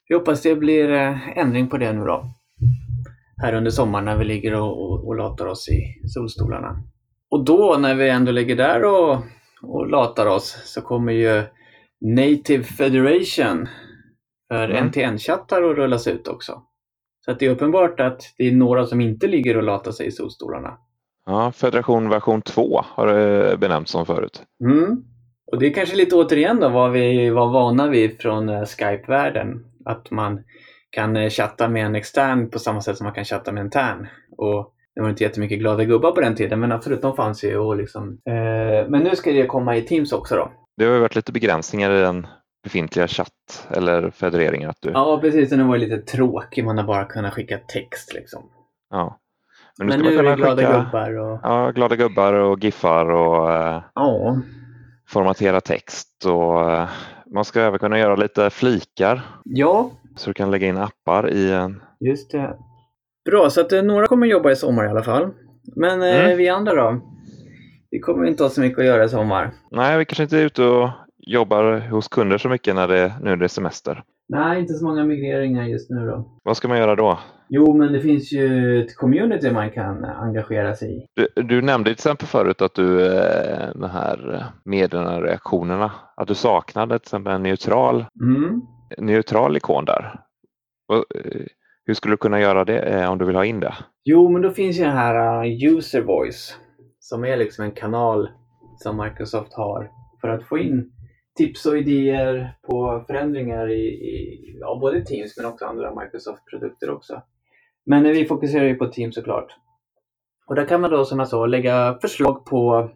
vi 0.10 0.16
hoppas 0.16 0.42
det 0.42 0.56
blir 0.56 0.92
eh, 0.92 1.38
ändring 1.38 1.68
på 1.68 1.78
det 1.78 1.94
nu 1.94 2.06
då. 2.06 2.26
Här 3.42 3.54
under 3.54 3.72
sommaren 3.72 4.06
när 4.06 4.18
vi 4.18 4.26
ligger 4.26 4.54
och, 4.54 4.92
och, 4.92 5.08
och 5.08 5.16
latar 5.16 5.46
oss 5.46 5.70
i 5.70 6.08
solstolarna. 6.08 6.84
Och 7.32 7.46
då 7.46 7.78
när 7.80 7.96
vi 7.96 8.10
ändå 8.10 8.32
ligger 8.32 8.56
där 8.56 8.84
och, 8.84 9.20
och 9.62 9.88
latar 9.88 10.26
oss 10.26 10.62
så 10.66 10.82
kommer 10.82 11.14
ju 11.14 11.44
Native 12.02 12.64
Federation 12.64 13.68
för 14.48 14.70
Mm. 14.70 14.88
NTN-chattar 14.88 15.72
att 15.72 15.78
rullas 15.78 16.08
ut 16.08 16.28
också. 16.28 16.62
Så 17.26 17.32
att 17.32 17.40
det 17.40 17.46
är 17.46 17.50
uppenbart 17.50 18.00
att 18.00 18.22
det 18.38 18.48
är 18.48 18.52
några 18.52 18.86
som 18.86 19.02
inte 19.02 19.28
ligger 19.28 19.58
och 19.58 19.64
latar 19.64 19.92
sig 19.92 20.08
i 20.08 20.12
solstolarna. 20.12 20.78
Ja, 21.26 21.52
Federation 21.52 22.10
version 22.10 22.42
2 22.42 22.82
har 22.84 23.08
det 23.08 23.58
benämnts 23.58 23.92
som 23.92 24.06
förut. 24.06 24.44
Mm. 24.64 25.04
Och 25.52 25.60
det 25.60 25.66
är 25.66 25.74
kanske 25.74 25.96
lite 25.96 26.16
återigen 26.16 26.60
då 26.60 26.70
vad 26.70 26.92
vi 26.92 27.30
var 27.30 27.52
vana 27.52 27.88
vid 27.88 28.22
från 28.22 28.50
eh, 28.50 28.66
Skype-världen. 28.66 29.66
Att 29.86 30.12
man 30.12 30.44
kan 30.90 31.18
eh, 31.18 31.30
chatta 31.30 31.70
med 31.70 31.86
en 31.86 31.96
extern 31.96 32.50
på 32.50 32.60
samma 32.60 32.82
sätt 32.82 32.98
som 32.98 33.06
man 33.06 33.14
kan 33.14 33.26
chatta 33.26 33.52
med 33.52 33.62
en 33.62 33.68
intern. 33.68 34.08
Och 34.38 34.74
det 34.96 35.02
var 35.02 35.10
inte 35.10 35.24
jättemycket 35.24 35.60
glada 35.60 35.84
gubbar 35.84 36.12
på 36.12 36.22
den 36.22 36.36
tiden, 36.36 36.60
men 36.60 36.72
absolut, 36.72 37.02
de 37.02 37.16
fanns 37.16 37.44
ju. 37.44 37.58
Och 37.58 37.76
liksom, 37.76 38.20
eh, 38.26 38.90
men 38.90 39.04
nu 39.04 39.16
ska 39.16 39.32
det 39.32 39.46
komma 39.46 39.78
i 39.78 39.82
Teams 39.82 40.14
också 40.14 40.36
då. 40.36 40.52
Det 40.78 40.86
har 40.86 40.94
ju 40.94 41.00
varit 41.00 41.16
lite 41.16 41.32
begränsningar 41.32 41.92
i 41.92 42.00
den 42.02 42.28
befintliga 42.66 43.08
chatt 43.08 43.68
eller 43.72 44.12
federeringen. 44.12 44.70
Att 44.70 44.82
du, 44.82 44.90
Ja, 44.92 45.20
precis. 45.22 45.50
Den 45.50 45.68
var 45.68 45.78
lite 45.78 45.98
tråkig. 45.98 46.66
Man 46.66 46.78
har 46.78 46.86
bara 46.86 47.06
kunnat 47.06 47.34
skicka 47.34 47.58
text 47.58 48.14
liksom. 48.14 48.44
ja. 48.90 49.20
Men 49.78 49.88
Men 49.88 50.00
nu 50.00 50.06
nu, 50.12 50.18
är 50.18 50.24
det 50.24 50.36
glada 50.36 50.56
skicka 50.56 50.80
gubbar. 50.84 51.18
Och... 51.20 51.40
ja, 51.44 51.72
glada 51.72 51.96
gubbar 51.96 52.34
och 52.34 52.60
giffar 52.64 53.10
och 53.10 53.54
eh, 53.54 53.82
Ja, 53.96 54.38
formatera 55.08 55.62
text 55.62 56.26
och 56.26 56.72
eh, 56.72 56.90
man 57.34 57.46
ska 57.46 57.62
även 57.62 57.80
kunna 57.80 58.00
göra 58.00 58.16
lite 58.16 58.50
flikar 58.50 59.22
ja, 59.44 59.92
så 60.16 60.30
du 60.30 60.34
kan 60.34 60.52
lägga 60.52 60.68
in 60.68 60.78
appar 60.78 61.30
i 61.30 61.52
en. 61.52 61.82
Just 62.00 62.32
det. 62.32 62.58
Bra, 63.26 63.50
så 63.50 63.62
att 63.62 63.72
eh, 63.72 63.82
några 63.84 64.08
kommer 64.08 64.28
jobba 64.28 64.52
i 64.52 64.56
sommar 64.56 64.86
i 64.86 64.90
alla 64.90 65.04
fall. 65.04 65.30
Men 65.76 66.02
Mm. 66.02 66.38
vi 66.38 66.50
andra 66.50 66.74
då? 66.76 67.02
Vi 67.92 68.00
kommer 68.00 68.26
inte 68.28 68.44
ha 68.44 68.50
så 68.50 68.62
mycket 68.62 68.80
att 68.80 68.86
göra 68.86 69.04
i 69.04 69.10
sommar. 69.10 69.52
Nej, 69.72 69.98
vi 69.98 70.06
kanske 70.06 70.24
inte 70.24 70.38
är 70.38 70.46
ute 70.46 70.64
och 70.64 70.90
jobbar 71.26 71.80
hos 71.90 72.08
kunder 72.08 72.38
så 72.38 72.50
mycket 72.50 72.76
när 72.76 72.88
det 72.88 73.14
nu 73.22 73.32
är 73.32 73.36
det 73.36 73.50
semester. 73.50 74.04
Nej, 74.30 74.60
inte 74.60 74.74
så 74.74 74.86
många 74.86 75.04
migreringar 75.04 75.64
just 75.64 75.90
nu 75.90 76.06
då. 76.08 76.40
Vad 76.44 76.58
ska 76.58 76.68
man 76.68 76.78
göra 76.78 76.96
då? 76.96 77.20
Jo, 77.50 77.78
men 77.78 77.94
det 77.94 78.00
finns 78.02 78.34
ju 78.34 78.80
ett 78.82 78.96
community 78.98 79.52
man 79.52 79.72
kan 79.72 80.06
engagera 80.06 80.76
sig 80.76 80.98
i. 80.98 81.06
Du, 81.16 81.44
du 81.44 81.62
nämnde 81.62 81.86
till 81.90 81.94
exempel 81.94 82.28
förut 82.28 82.62
att 82.62 82.74
du 82.76 83.06
eh, 83.18 83.70
den 83.76 83.90
här 83.90 84.46
meddelandereaktionerna, 84.66 85.92
att 86.16 86.28
du 86.28 86.36
saknade 86.36 87.00
till 87.00 87.06
exempel 87.06 87.34
en 87.34 87.44
neutral, 87.44 88.06
Mm. 88.22 88.62
neutral 88.98 89.58
ikon 89.58 89.86
där. 89.86 90.20
Eh, 90.94 91.02
hur 91.86 91.94
skulle 91.94 92.14
du 92.14 92.18
kunna 92.18 92.40
göra 92.40 92.66
det 92.66 92.80
eh, 92.80 93.12
om 93.12 93.18
du 93.18 93.26
vill 93.26 93.36
ha 93.36 93.46
in 93.46 93.60
det? 93.60 93.74
Jo, 94.04 94.30
men 94.30 94.42
då 94.42 94.50
finns 94.52 94.80
ju 94.80 94.84
den 94.84 94.98
här 94.98 95.46
user 95.68 96.02
voice 96.02 96.58
som 97.00 97.26
är 97.26 97.38
liksom 97.38 97.66
en 97.66 97.72
kanal 97.72 98.30
som 98.78 98.98
Microsoft 98.98 99.54
har 99.54 99.90
för 100.22 100.28
att 100.28 100.44
få 100.44 100.58
in 100.58 100.92
tips 101.38 101.66
och 101.66 101.78
idéer 101.78 102.58
på 102.68 103.04
förändringar 103.08 103.72
i, 103.72 103.86
i 103.86 104.58
ja, 104.60 104.78
både 104.82 105.06
Teams 105.06 105.38
men 105.38 105.46
också 105.46 105.66
andra 105.66 106.02
Microsoft-produkter 106.02 106.90
också. 106.90 107.22
Men 107.86 108.04
vi 108.04 108.26
fokuserar 108.26 108.66
ju 108.66 108.76
på 108.76 108.88
Teams 108.88 109.16
såklart. 109.16 109.56
Och 110.48 110.56
där 110.56 110.66
kan 110.66 110.82
man 110.82 110.92
då 110.92 111.06
som 111.06 111.20
jag 111.20 111.28
sa 111.28 111.46
lägga 111.46 111.98
förslag 112.02 112.46
på 112.46 112.90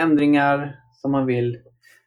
ändringar 0.00 0.76
som 0.92 1.12
man 1.12 1.26
vill 1.26 1.58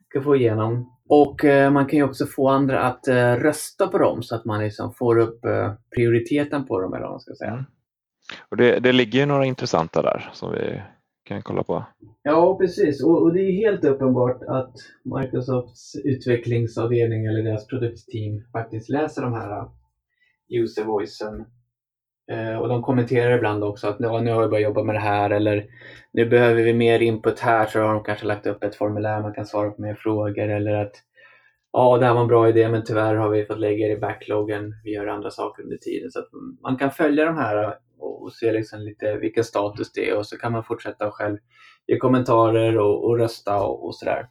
ska 0.10 0.22
få 0.22 0.36
igenom. 0.36 0.98
Och 1.10 1.46
eh, 1.46 1.72
man 1.72 1.86
kan 1.86 1.98
ju 1.98 2.04
också 2.04 2.26
få 2.26 2.50
andra 2.50 2.82
att 2.82 3.08
eh, 3.08 3.36
rösta 3.36 3.88
på 3.88 3.98
dem 3.98 4.24
så 4.24 4.36
att 4.36 4.46
man 4.46 4.64
liksom 4.64 4.94
får 4.94 5.18
upp 5.18 5.46
eh, 5.46 5.74
prioriteten 5.96 6.68
på 6.68 6.82
dem 6.82 6.94
eller 6.94 7.04
vad 7.04 7.12
man 7.12 7.20
ska 7.20 7.36
säga. 7.36 7.52
Mm. 7.52 7.66
Och 8.50 8.58
det, 8.58 8.80
det 8.80 8.92
ligger 8.92 9.20
ju 9.20 9.26
några 9.26 9.46
intressanta 9.46 10.02
där 10.02 10.30
som 10.34 10.52
vi 10.52 10.82
kan 11.32 11.42
kolla 11.42 11.64
på. 11.64 11.86
Ja, 12.24 12.58
precis. 12.58 13.04
Och, 13.04 13.22
och 13.22 13.34
det 13.34 13.40
är 13.40 13.52
helt 13.52 13.86
uppenbart 13.86 14.44
att 14.48 14.76
Microsofts 15.04 15.96
utvecklingsavdelning 15.96 17.26
eller 17.26 17.44
deras 17.44 17.68
produktteam 17.68 18.44
faktiskt 18.52 18.90
läser 18.90 19.22
de 19.22 19.34
här 19.34 19.60
eh, 19.60 19.68
user 20.50 20.84
voicen. 20.84 21.46
Eh, 22.32 22.58
och 22.58 22.68
de 22.68 22.82
kommenterar 22.82 23.38
ibland 23.38 23.64
också 23.64 23.88
att 23.88 24.00
nu 24.00 24.08
har 24.08 24.42
vi 24.42 24.48
börjat 24.48 24.62
jobba 24.62 24.84
med 24.84 24.96
det 24.96 25.00
här 25.00 25.30
eller 25.30 25.66
nu 26.14 26.26
behöver 26.26 26.64
vi 26.64 26.74
mer 26.74 27.00
input 27.00 27.40
här 27.40 27.66
så 27.66 27.80
har 27.80 27.94
de 27.94 28.04
kanske 28.04 28.26
lagt 28.26 28.48
upp 28.48 28.64
ett 28.64 28.76
formulär 28.76 29.22
man 29.22 29.34
kan 29.34 29.46
svara 29.46 29.70
på 29.70 29.82
mer 29.82 29.96
frågor 29.96 30.50
eller 30.50 30.74
att 30.74 30.96
ja, 31.72 31.98
det 31.98 32.06
här 32.06 32.14
var 32.14 32.22
en 32.22 32.28
bra 32.28 32.50
idé 32.50 32.70
men 32.70 32.84
tyvärr 32.84 33.16
har 33.16 33.30
vi 33.30 33.46
fått 33.46 33.60
lägga 33.60 33.88
det 33.88 33.94
i 33.94 34.00
backloggen. 34.00 34.74
Vi 34.84 34.92
gör 34.92 35.08
andra 35.08 35.32
saker 35.32 35.64
under 35.64 35.78
tiden. 35.78 36.12
Så 36.12 36.20
att 36.20 36.30
man 36.62 36.78
kan 36.78 36.92
följa 36.92 37.26
de 37.26 37.38
här 37.38 37.76
och 38.02 38.34
se 38.34 38.52
liksom 38.52 38.80
lite 38.80 39.18
vilken 39.18 39.44
status 39.44 39.92
det 39.94 40.10
är 40.10 40.18
och 40.18 40.26
så 40.26 40.38
kan 40.38 40.52
man 40.52 40.64
fortsätta 40.64 41.12
själv 41.12 41.38
ge 41.88 41.98
kommentarer 41.98 42.78
och, 42.78 43.06
och 43.06 43.18
rösta 43.18 43.62
och, 43.64 43.86
och 43.86 43.96
sådär. 43.96 44.28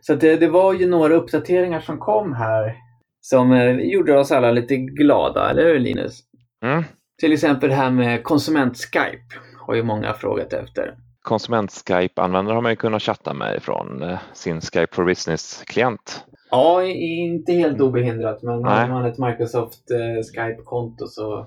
Så 0.00 0.14
det, 0.14 0.36
det 0.36 0.48
var 0.48 0.72
ju 0.72 0.88
några 0.88 1.14
uppdateringar 1.14 1.80
som 1.80 1.98
kom 1.98 2.32
här 2.32 2.76
som 3.20 3.52
eh, 3.52 3.76
gjorde 3.76 4.18
oss 4.18 4.32
alla 4.32 4.50
lite 4.50 4.76
glada, 4.76 5.50
eller 5.50 5.64
hur 5.64 5.78
Linus? 5.78 6.20
Mm. 6.64 6.84
Till 7.20 7.32
exempel 7.32 7.68
det 7.68 7.74
här 7.74 7.90
med 7.90 8.22
konsument-Skype 8.22 9.38
har 9.66 9.74
ju 9.74 9.82
många 9.82 10.14
frågat 10.14 10.52
efter. 10.52 10.94
Konsument-Skype-användare 11.22 12.54
har 12.54 12.62
man 12.62 12.72
ju 12.72 12.76
kunnat 12.76 13.02
chatta 13.02 13.34
med 13.34 13.62
från 13.62 14.02
eh, 14.02 14.18
sin 14.32 14.60
Skype 14.60 14.94
for 14.94 15.04
Business-klient. 15.04 16.24
Ja, 16.54 16.82
inte 16.84 17.52
helt 17.52 17.80
obehindrat, 17.80 18.42
men 18.42 18.62
Nej. 18.62 18.72
hade 18.72 18.92
man 18.92 19.04
ett 19.04 19.18
Microsoft 19.18 19.90
eh, 19.90 20.22
Skype-konto 20.22 21.06
så 21.06 21.46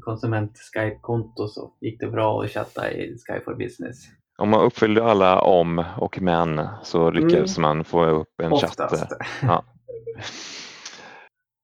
konsument-Skype-konto 0.00 1.48
så 1.48 1.72
gick 1.80 2.00
det 2.00 2.06
bra 2.06 2.42
att 2.42 2.50
chatta 2.50 2.90
i 2.90 3.16
Skype 3.26 3.44
for 3.44 3.54
Business. 3.54 3.96
Om 4.38 4.48
man 4.48 4.60
uppfyllde 4.60 5.04
alla 5.04 5.40
om 5.40 5.84
och 5.98 6.22
men 6.22 6.60
så 6.82 7.10
lyckades 7.10 7.58
man 7.58 7.84
få 7.84 8.04
upp 8.04 8.40
en 8.42 8.50
chatt. 8.50 8.78
Mm. 8.78 8.92
Oftast. 8.92 9.12
Ja. 9.42 9.64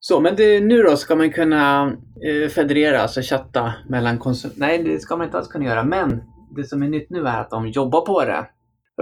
Så, 0.00 0.20
men 0.20 0.36
det, 0.36 0.60
nu 0.60 0.82
då 0.82 0.96
ska 0.96 1.16
man 1.16 1.30
kunna 1.30 1.92
eh, 2.26 2.48
federera, 2.48 3.00
alltså 3.00 3.20
chatta 3.22 3.74
mellan 3.88 4.18
konsumenter. 4.18 4.60
Nej, 4.60 4.82
det 4.82 5.00
ska 5.00 5.16
man 5.16 5.26
inte 5.26 5.38
alls 5.38 5.48
kunna 5.48 5.64
göra, 5.64 5.84
men 5.84 6.22
det 6.56 6.64
som 6.64 6.82
är 6.82 6.88
nytt 6.88 7.10
nu 7.10 7.26
är 7.26 7.40
att 7.40 7.50
de 7.50 7.68
jobbar 7.68 8.00
på 8.00 8.24
det. 8.24 8.46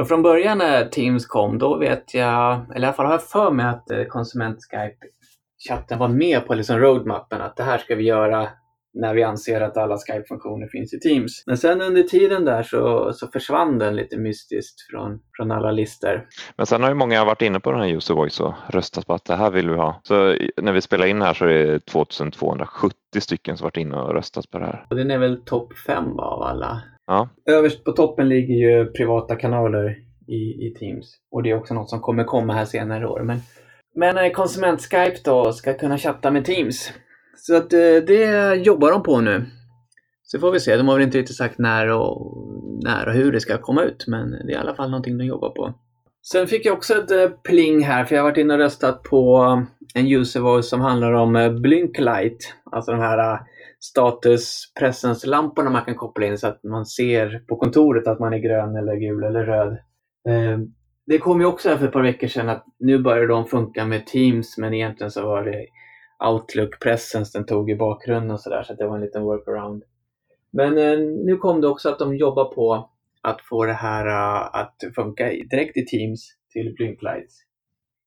Och 0.00 0.08
från 0.08 0.22
början 0.22 0.58
när 0.58 0.84
Teams 0.84 1.26
kom, 1.26 1.58
då 1.58 1.78
vet 1.78 2.14
jag, 2.14 2.66
eller 2.74 2.80
i 2.80 2.84
alla 2.84 2.92
fall 2.92 3.06
har 3.06 3.12
jag 3.12 3.24
för 3.24 3.50
mig 3.50 3.66
att 3.66 3.90
eh, 3.90 3.98
konsument-Skype-chatten 3.98 5.98
var 5.98 6.08
med 6.08 6.46
på 6.46 6.54
liksom 6.54 6.78
roadmappen, 6.78 7.40
att 7.40 7.56
det 7.56 7.62
här 7.62 7.78
ska 7.78 7.94
vi 7.94 8.04
göra 8.04 8.48
när 8.94 9.14
vi 9.14 9.22
anser 9.22 9.60
att 9.60 9.76
alla 9.76 9.96
Skype-funktioner 9.96 10.68
finns 10.68 10.94
i 10.94 11.00
Teams. 11.00 11.42
Men 11.46 11.56
sen 11.56 11.82
under 11.82 12.02
tiden 12.02 12.44
där 12.44 12.62
så, 12.62 13.12
så 13.12 13.26
försvann 13.26 13.78
den 13.78 13.96
lite 13.96 14.18
mystiskt 14.18 14.80
från, 14.90 15.20
från 15.36 15.50
alla 15.50 15.70
listor. 15.70 16.26
Men 16.56 16.66
sen 16.66 16.82
har 16.82 16.88
ju 16.88 16.94
många 16.94 17.24
varit 17.24 17.42
inne 17.42 17.60
på 17.60 17.72
den 17.72 17.80
här 17.80 17.88
user 17.88 18.14
voice 18.14 18.40
och 18.40 18.54
röstat 18.68 19.06
på 19.06 19.14
att 19.14 19.24
det 19.24 19.36
här 19.36 19.50
vill 19.50 19.70
vi 19.70 19.76
ha. 19.76 20.00
Så 20.02 20.36
när 20.56 20.72
vi 20.72 20.80
spelar 20.80 21.06
in 21.06 21.22
här 21.22 21.34
så 21.34 21.44
är 21.44 21.48
det 21.48 21.86
2270 21.86 22.96
stycken 23.18 23.56
som 23.56 23.64
varit 23.64 23.76
inne 23.76 23.96
och 23.96 24.14
röstat 24.14 24.50
på 24.50 24.58
det 24.58 24.64
här. 24.64 24.86
Och 24.90 24.96
den 24.96 25.10
är 25.10 25.18
väl 25.18 25.44
topp 25.44 25.72
fem 25.86 26.18
av 26.18 26.42
alla. 26.42 26.82
Ja. 27.06 27.28
Överst 27.46 27.84
på 27.84 27.92
toppen 27.92 28.28
ligger 28.28 28.54
ju 28.54 28.86
privata 28.86 29.36
kanaler 29.36 29.96
i, 30.28 30.66
i 30.66 30.74
Teams. 30.78 31.16
Och 31.30 31.42
det 31.42 31.50
är 31.50 31.56
också 31.56 31.74
något 31.74 31.90
som 31.90 32.00
kommer 32.00 32.24
komma 32.24 32.52
här 32.52 32.64
senare 32.64 33.02
i 33.02 33.06
år. 33.06 33.22
Men, 33.22 33.38
men 33.94 34.16
eh, 34.16 34.32
konsument-Skype 34.32 35.16
då 35.24 35.52
ska 35.52 35.74
kunna 35.74 35.98
chatta 35.98 36.30
med 36.30 36.44
Teams. 36.44 36.92
Så 37.36 37.56
att 37.56 37.72
eh, 37.72 37.96
det 38.06 38.54
jobbar 38.54 38.90
de 38.90 39.02
på 39.02 39.20
nu. 39.20 39.44
Så 40.22 40.40
får 40.40 40.50
vi 40.52 40.60
se. 40.60 40.76
De 40.76 40.88
har 40.88 40.94
väl 40.94 41.04
inte 41.04 41.18
riktigt 41.18 41.36
sagt 41.36 41.58
när 41.58 41.88
och, 41.88 42.36
när 42.84 43.06
och 43.06 43.14
hur 43.14 43.32
det 43.32 43.40
ska 43.40 43.58
komma 43.58 43.82
ut. 43.82 44.04
Men 44.06 44.30
det 44.30 44.52
är 44.52 44.56
i 44.56 44.56
alla 44.56 44.74
fall 44.74 44.90
någonting 44.90 45.18
de 45.18 45.24
jobbar 45.24 45.50
på. 45.50 45.74
Sen 46.22 46.46
fick 46.46 46.66
jag 46.66 46.74
också 46.76 46.94
ett 46.94 47.10
eh, 47.10 47.28
pling 47.28 47.84
här 47.84 48.04
för 48.04 48.14
jag 48.14 48.22
har 48.22 48.30
varit 48.30 48.38
inne 48.38 48.54
och 48.54 48.60
röstat 48.60 49.02
på 49.02 49.42
en 49.94 50.06
user 50.06 50.40
voice 50.40 50.68
som 50.68 50.80
handlar 50.80 51.12
om 51.12 51.58
Blinklight. 51.62 52.54
Alltså 52.72 52.92
de 52.92 53.00
här 53.00 53.40
status 53.90 54.72
presence-lamporna 54.80 55.70
man 55.70 55.84
kan 55.84 55.94
koppla 55.94 56.26
in 56.26 56.38
så 56.38 56.46
att 56.46 56.64
man 56.64 56.86
ser 56.86 57.44
på 57.48 57.56
kontoret 57.56 58.08
att 58.08 58.20
man 58.20 58.32
är 58.32 58.38
grön 58.38 58.76
eller 58.76 58.96
gul 58.96 59.24
eller 59.24 59.44
röd. 59.44 59.78
Ehm, 60.28 60.66
det 61.06 61.18
kom 61.18 61.40
ju 61.40 61.46
också 61.46 61.68
här 61.68 61.76
för 61.76 61.86
ett 61.86 61.92
par 61.92 62.02
veckor 62.02 62.28
sedan 62.28 62.48
att 62.48 62.64
nu 62.78 62.98
börjar 62.98 63.26
de 63.26 63.46
funka 63.46 63.84
med 63.84 64.06
Teams 64.06 64.58
men 64.58 64.74
egentligen 64.74 65.10
så 65.10 65.22
var 65.22 65.44
det 65.44 65.66
Outlook 66.24 66.80
Presence 66.80 67.38
den 67.38 67.46
tog 67.46 67.70
i 67.70 67.76
bakgrunden 67.76 68.30
och 68.30 68.40
sådär 68.40 68.62
så 68.62 68.72
att 68.72 68.78
det 68.78 68.86
var 68.86 68.94
en 68.94 69.04
liten 69.04 69.22
workaround. 69.22 69.82
Men 70.52 70.78
eh, 70.78 70.98
nu 70.98 71.36
kom 71.36 71.60
det 71.60 71.68
också 71.68 71.88
att 71.88 71.98
de 71.98 72.16
jobbar 72.16 72.54
på 72.54 72.90
att 73.22 73.40
få 73.40 73.64
det 73.64 73.72
här 73.72 74.06
eh, 74.06 74.60
att 74.60 74.76
funka 74.94 75.24
direkt 75.24 75.76
i 75.76 75.86
Teams 75.86 76.28
till 76.52 76.74
Blinklights. 76.74 77.45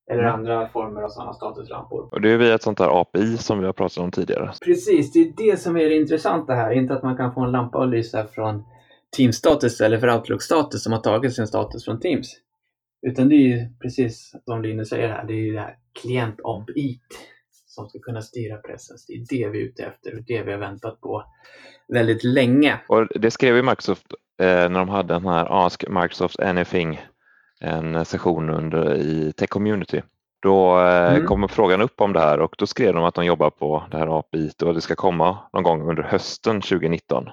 Eller 0.10 0.24
mm. 0.24 0.34
andra 0.34 0.68
former 0.68 1.02
av 1.02 1.10
sådana 1.10 1.34
statuslampor. 1.34 2.10
Och 2.12 2.22
det 2.22 2.32
är 2.32 2.38
via 2.38 2.56
ett 2.56 2.64
sånt 2.64 2.78
där 2.78 3.02
API 3.02 3.38
som 3.38 3.60
vi 3.60 3.66
har 3.66 3.74
pratat 3.74 3.98
om 3.98 4.12
tidigare. 4.12 4.52
Precis, 4.66 5.12
det 5.12 5.20
är 5.20 5.34
det 5.38 5.60
som 5.60 5.78
är 5.78 5.90
det 5.90 5.96
intressanta 5.96 6.54
här. 6.54 6.72
Inte 6.72 6.94
att 6.94 7.04
man 7.04 7.18
kan 7.18 7.34
få 7.34 7.42
en 7.42 7.52
lampa 7.52 7.84
att 7.84 7.90
lysa 7.90 8.28
från 8.28 8.64
Teams-status 9.18 9.82
eller 9.82 10.00
för 10.00 10.08
Outlook-status 10.08 10.84
som 10.84 10.94
har 10.94 11.00
tagit 11.00 11.36
sin 11.36 11.48
status 11.48 11.86
från 11.86 12.00
Teams. 12.00 12.36
Utan 13.08 13.30
det 13.30 13.36
är 13.36 13.48
ju 13.48 13.68
precis 13.82 14.36
som 14.46 14.62
Linus 14.62 14.90
säger 14.90 15.10
här, 15.10 15.26
det 15.28 15.34
är 15.34 15.46
ju 15.46 15.54
det 15.54 15.60
här 15.60 15.76
klient 16.02 16.40
API 16.44 17.00
som 17.68 17.90
ska 17.90 18.00
kunna 18.00 18.22
styra 18.22 18.58
pressen. 18.58 18.98
Det 19.08 19.14
är 19.14 19.26
det 19.30 19.50
vi 19.50 19.62
är 19.62 19.66
ute 19.66 19.84
efter 19.84 20.18
och 20.18 20.24
det 20.28 20.44
vi 20.44 20.52
har 20.52 20.60
väntat 20.60 21.02
på 21.02 21.24
väldigt 21.94 22.24
länge. 22.24 22.80
Och 22.88 23.08
det 23.08 23.32
skrev 23.32 23.56
ju 23.56 23.64
Microsoft 23.64 24.06
eh, 24.42 24.46
när 24.46 24.80
de 24.80 24.90
hade 24.90 25.14
den 25.14 25.26
här 25.26 25.66
Ask 25.66 25.90
Microsoft 25.90 26.40
Anything, 26.40 27.02
en 27.60 28.06
session 28.06 28.50
under, 28.50 28.96
i 28.96 29.34
Tech 29.34 29.50
Community. 29.50 30.02
Då 30.42 30.80
eh, 30.80 31.14
mm. 31.14 31.26
kom 31.26 31.50
frågan 31.50 31.82
upp 31.82 32.02
om 32.02 32.14
det 32.14 32.20
här 32.20 32.40
och 32.40 32.56
då 32.58 32.68
skrev 32.68 32.94
de 32.94 33.04
att 33.04 33.16
de 33.16 33.26
jobbar 33.26 33.50
på 33.50 33.84
det 33.92 33.98
här 33.98 34.20
API 34.20 34.52
och 34.64 34.74
det 34.74 34.82
ska 34.82 34.96
komma 34.96 35.38
någon 35.54 35.64
gång 35.64 35.90
under 35.90 36.04
hösten 36.04 36.62
2019. 36.62 37.30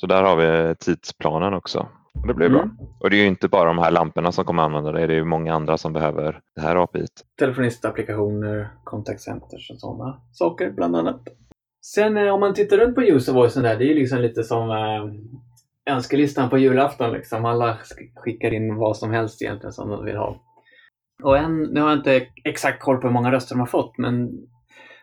Så 0.00 0.06
där 0.06 0.22
har 0.22 0.36
vi 0.36 0.74
tidsplanen 0.74 1.54
också. 1.54 1.88
Det 2.26 2.34
blir 2.34 2.48
bra. 2.48 2.62
Mm. 2.62 2.76
Och 3.00 3.10
det 3.10 3.16
är 3.16 3.20
ju 3.20 3.26
inte 3.26 3.48
bara 3.48 3.64
de 3.64 3.78
här 3.78 3.90
lamporna 3.90 4.32
som 4.32 4.44
kommer 4.44 4.62
använda 4.62 4.92
det, 4.92 5.06
det 5.06 5.12
är 5.12 5.16
ju 5.16 5.24
många 5.24 5.54
andra 5.54 5.78
som 5.78 5.92
behöver 5.92 6.40
det 6.54 6.60
här 6.60 6.76
API. 6.76 7.06
Telefonistapplikationer, 7.38 8.68
contact 8.84 9.20
centers 9.20 9.70
och 9.70 9.78
sådana 9.78 10.20
saker 10.32 10.70
bland 10.70 10.96
annat. 10.96 11.20
Sen 11.84 12.16
eh, 12.16 12.34
om 12.34 12.40
man 12.40 12.54
tittar 12.54 12.76
runt 12.76 12.94
på 12.94 13.02
user 13.02 13.32
voicen 13.32 13.62
där, 13.62 13.76
det 13.76 13.84
är 13.84 13.88
ju 13.88 13.94
liksom 13.94 14.18
lite 14.18 14.44
som 14.44 14.70
eh, 14.70 15.04
önskelistan 15.88 16.50
på 16.50 16.58
julafton. 16.58 17.12
Liksom. 17.12 17.44
Alla 17.44 17.78
skickar 18.14 18.54
in 18.54 18.76
vad 18.76 18.96
som 18.96 19.10
helst 19.10 19.42
egentligen 19.42 19.72
som 19.72 19.88
de 19.88 20.04
vill 20.04 20.16
ha. 20.16 20.42
Och 21.22 21.38
en, 21.38 21.62
nu 21.62 21.80
har 21.80 21.88
jag 21.88 21.98
inte 21.98 22.26
exakt 22.44 22.82
koll 22.82 22.96
på 22.96 23.06
hur 23.06 23.14
många 23.14 23.32
röster 23.32 23.54
de 23.54 23.60
har 23.60 23.66
fått, 23.66 23.98
men 23.98 24.30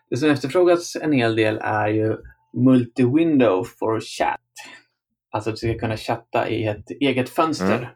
det 0.10 0.18
som 0.18 0.30
efterfrågas 0.30 0.96
en 0.96 1.12
hel 1.12 1.36
del 1.36 1.58
är 1.62 1.88
ju 1.88 2.18
Multi-window 2.54 3.64
for 3.80 4.00
chat. 4.00 4.40
Alltså 5.32 5.50
att 5.50 5.56
du 5.56 5.58
ska 5.58 5.80
kunna 5.80 5.98
chatta 5.98 6.50
i 6.50 6.68
ett 6.68 6.92
eget 6.92 7.30
fönster. 7.30 7.78
Mm. 7.78 7.88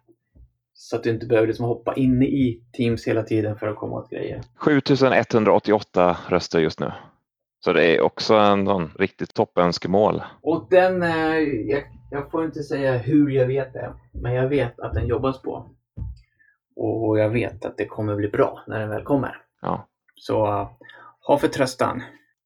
Så 0.74 0.96
att 0.96 1.04
du 1.04 1.10
inte 1.10 1.26
behöver 1.26 1.48
liksom 1.48 1.66
hoppa 1.66 1.96
inne 1.96 2.26
i 2.26 2.62
Teams 2.78 3.08
hela 3.08 3.24
tiden 3.24 3.56
för 3.56 3.68
att 3.68 3.76
komma 3.76 3.96
åt 3.96 4.10
grejer. 4.10 4.42
7188 4.56 6.18
röster 6.30 6.60
just 6.60 6.80
nu. 6.80 6.92
Så 7.66 7.74
det 7.74 7.96
är 7.96 8.02
också 8.02 8.36
en, 8.36 8.68
en 8.68 8.92
riktigt 9.00 9.34
toppönskemål. 9.34 10.24
Och 10.42 10.68
den, 10.70 11.04
eh, 11.04 11.38
jag, 11.40 11.84
jag, 12.10 12.32
får 12.32 12.46
inte 12.46 12.64
säga 12.64 12.98
hur 12.98 13.30
jag 13.30 13.48
vet 13.48 13.74
det, 13.74 13.94
men 14.14 14.34
jag 14.34 14.50
vet 14.50 14.80
att 14.80 14.94
den 14.94 15.08
jobbas 15.08 15.42
på. 15.42 15.70
Och 16.76 17.20
jag 17.20 17.30
vet 17.30 17.66
att 17.66 17.78
det 17.78 17.86
kommer 17.86 18.16
bli 18.16 18.28
bra 18.28 18.64
när 18.68 18.80
den 18.80 18.90
väl 18.90 19.04
kommer. 19.04 19.36
Ja. 19.62 19.88
Så 20.16 20.70
ha 21.28 21.38
förtröstan. 21.38 22.02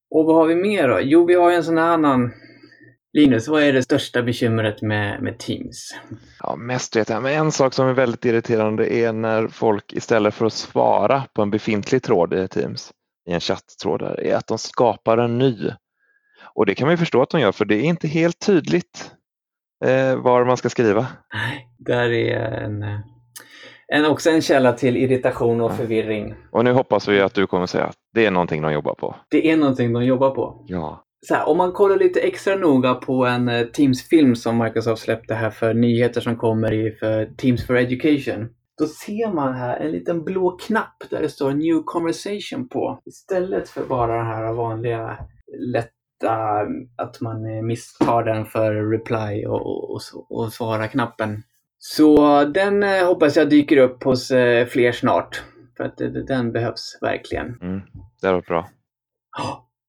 Och 0.10 0.26
vad 0.26 0.36
har 0.36 0.46
vi 0.46 0.56
mer 0.56 0.88
då? 0.88 1.00
Jo, 1.02 1.26
vi 1.26 1.34
har 1.34 1.52
en 1.52 1.64
sån 1.64 1.78
här 1.78 1.94
annan 1.94 2.32
Linus, 3.18 3.48
vad 3.48 3.64
är 3.64 3.74
det 3.74 3.84
största 3.84 4.22
bekymret 4.22 4.82
med, 4.82 5.22
med 5.22 5.40
Teams? 5.40 5.96
Ja, 6.40 6.56
mest 6.56 6.96
vet 6.96 7.10
jag, 7.10 7.24
men 7.24 7.34
en 7.34 7.52
sak 7.52 7.74
som 7.74 7.88
är 7.88 7.94
väldigt 7.94 8.26
irriterande 8.26 8.94
är 8.94 9.14
när 9.14 9.48
folk 9.48 9.94
istället 9.94 10.34
för 10.34 10.46
att 10.46 10.54
svara 10.54 11.24
på 11.34 11.42
en 11.42 11.52
befintlig 11.52 12.04
tråd 12.04 12.34
i 12.34 12.48
Teams, 12.48 12.92
i 13.30 13.32
en 13.32 13.40
chatttråd, 13.40 14.02
är 14.02 14.36
att 14.36 14.48
de 14.48 14.58
skapar 14.58 15.18
en 15.18 15.38
ny. 15.38 15.72
Och 16.56 16.66
det 16.66 16.76
kan 16.76 16.88
man 16.88 16.94
ju 16.94 16.98
förstå 16.98 17.22
att 17.22 17.30
de 17.30 17.42
gör, 17.42 17.52
för 17.52 17.66
det 17.66 17.76
är 17.76 17.84
inte 17.84 18.08
helt 18.08 18.40
tydligt 18.40 19.12
eh, 19.84 20.16
var 20.16 20.46
man 20.46 20.58
ska 20.58 20.70
skriva. 20.70 21.08
Nej, 21.34 21.68
där 21.78 22.12
är 22.12 22.52
en, 22.52 22.84
en, 23.88 24.06
också 24.06 24.30
en 24.30 24.42
källa 24.42 24.74
till 24.74 24.98
irritation 24.98 25.62
och 25.62 25.72
förvirring. 25.72 26.36
Och 26.52 26.64
nu 26.64 26.72
hoppas 26.72 27.08
vi 27.08 27.22
att 27.22 27.34
du 27.34 27.48
kommer 27.48 27.66
säga 27.66 27.84
att 27.84 27.96
det 28.14 28.26
är 28.26 28.32
någonting 28.32 28.62
de 28.62 28.74
jobbar 28.74 28.94
på. 28.94 29.16
Det 29.30 29.52
är 29.52 29.58
någonting 29.58 29.94
de 29.94 30.06
jobbar 30.06 30.30
på. 30.30 30.66
Ja 30.68 31.04
så 31.28 31.36
här, 31.36 31.48
om 31.48 31.58
man 31.58 31.72
kollar 31.72 31.98
lite 31.98 32.20
extra 32.20 32.56
noga 32.56 32.94
på 32.94 33.26
en 33.26 33.50
uh, 33.50 33.68
Teams-film 33.68 34.36
som 34.36 34.58
Microsoft 34.58 35.02
släppte 35.02 35.34
här 35.34 35.50
för 35.50 35.74
nyheter 35.74 36.22
som 36.22 36.36
kommer 36.36 36.74
i 36.74 36.92
för 36.92 37.26
Teams 37.26 37.68
for 37.68 37.76
Education. 37.76 38.50
Då 38.78 38.88
ser 38.88 39.34
man 39.34 39.54
här 39.54 39.78
en 39.80 39.92
liten 39.92 40.24
blå 40.24 40.58
knapp 40.58 41.04
där 41.10 41.22
det 41.22 41.30
står 41.30 41.52
New 41.52 41.84
Conversation 41.86 42.70
på. 42.70 43.02
Istället 43.06 43.70
för 43.70 43.86
bara 43.86 44.18
den 44.18 44.26
här 44.26 44.54
vanliga 44.54 45.18
lätta, 46.24 46.66
att 46.96 47.22
man 47.22 47.46
eh, 47.46 47.62
misstar 47.62 48.24
den 48.24 48.46
för 48.46 48.92
reply 48.92 49.46
och, 49.46 49.94
och, 49.94 50.02
och 50.30 50.54
svara-knappen. 50.54 51.44
Så 51.80 52.44
den 52.46 52.84
eh, 52.84 53.06
hoppas 53.06 53.36
jag 53.36 53.50
dyker 53.50 53.78
upp 53.78 54.04
hos 54.04 54.32
eh, 54.32 54.68
fler 54.68 54.92
snart. 54.92 55.44
För 55.78 55.84
att 55.84 55.98
den 56.28 56.52
behövs 56.52 56.98
verkligen. 57.02 57.58
Mm, 57.62 57.82
det 58.22 58.32
var 58.32 58.42
bra. 58.42 58.70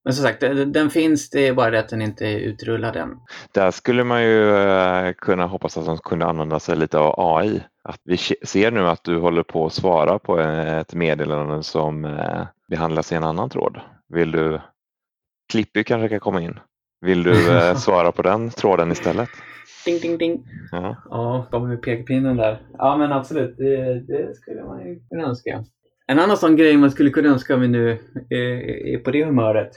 Men 0.03 0.13
som 0.13 0.23
sagt, 0.23 0.43
den 0.67 0.89
finns, 0.89 1.29
det 1.29 1.47
är 1.47 1.53
bara 1.53 1.69
det 1.69 1.79
att 1.79 1.89
den 1.89 2.01
inte 2.01 2.25
är 2.25 2.37
utrullad 2.37 2.95
än. 2.95 3.19
Där 3.51 3.71
skulle 3.71 4.03
man 4.03 4.23
ju 4.23 4.55
eh, 4.55 5.13
kunna 5.13 5.45
hoppas 5.45 5.77
att 5.77 5.85
de 5.85 5.97
kunde 5.97 6.25
använda 6.25 6.59
sig 6.59 6.75
lite 6.75 6.99
av 6.99 7.15
AI. 7.17 7.63
Att 7.83 7.99
vi 8.03 8.17
ser 8.17 8.71
nu 8.71 8.87
att 8.87 9.03
du 9.03 9.17
håller 9.17 9.43
på 9.43 9.65
att 9.65 9.73
svara 9.73 10.19
på 10.19 10.39
ett 10.39 10.93
meddelande 10.93 11.63
som 11.63 12.05
eh, 12.05 12.41
behandlas 12.69 13.11
i 13.11 13.15
en 13.15 13.23
annan 13.23 13.49
tråd. 13.49 13.79
Vill 14.07 14.31
du, 14.31 14.61
Clippy 15.51 15.83
kanske 15.83 16.09
kan 16.09 16.19
komma 16.19 16.41
in. 16.41 16.59
Vill 17.01 17.23
du 17.23 17.57
eh, 17.57 17.75
svara 17.75 18.11
på 18.11 18.21
den 18.21 18.49
tråden 18.49 18.91
istället? 18.91 19.29
Ding, 19.85 19.99
ding, 19.99 20.17
ding. 20.17 20.43
Ja, 20.71 20.95
ja 21.09 21.47
kommer 21.51 21.67
med 21.67 21.81
pekpinnen 21.81 22.37
där. 22.37 22.61
Ja, 22.77 22.97
men 22.97 23.11
absolut, 23.11 23.57
det, 23.57 23.99
det 23.99 24.35
skulle 24.35 24.63
man 24.63 24.87
ju 24.87 24.99
kunna 25.09 25.23
önska. 25.23 25.63
En 26.07 26.19
annan 26.19 26.37
sån 26.37 26.55
grej 26.55 26.77
man 26.77 26.91
skulle 26.91 27.09
kunna 27.09 27.29
önska 27.29 27.55
om 27.55 27.61
vi 27.61 27.67
nu 27.67 27.91
är, 28.29 28.37
är 28.87 28.97
på 28.97 29.11
det 29.11 29.25
humöret 29.25 29.71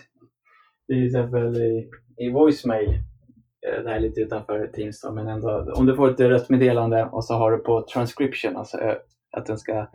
till 0.88 1.06
exempel 1.06 1.56
i, 1.56 1.90
i 2.16 2.30
voicemail, 2.30 2.88
eh, 2.88 3.82
det 3.82 3.88
här 3.88 3.96
är 3.96 4.00
lite 4.00 4.20
utanför 4.20 4.66
Teams 4.66 5.00
då, 5.00 5.12
men 5.12 5.28
ändå, 5.28 5.72
om 5.74 5.86
du 5.86 5.96
får 5.96 6.10
ett 6.10 6.20
röstmeddelande 6.20 7.04
och 7.04 7.24
så 7.24 7.34
har 7.34 7.52
du 7.52 7.58
på 7.58 7.86
transcription, 7.92 8.56
alltså 8.56 8.78
eh, 8.80 8.96
att 9.36 9.46
den 9.46 9.58
ska 9.58 9.86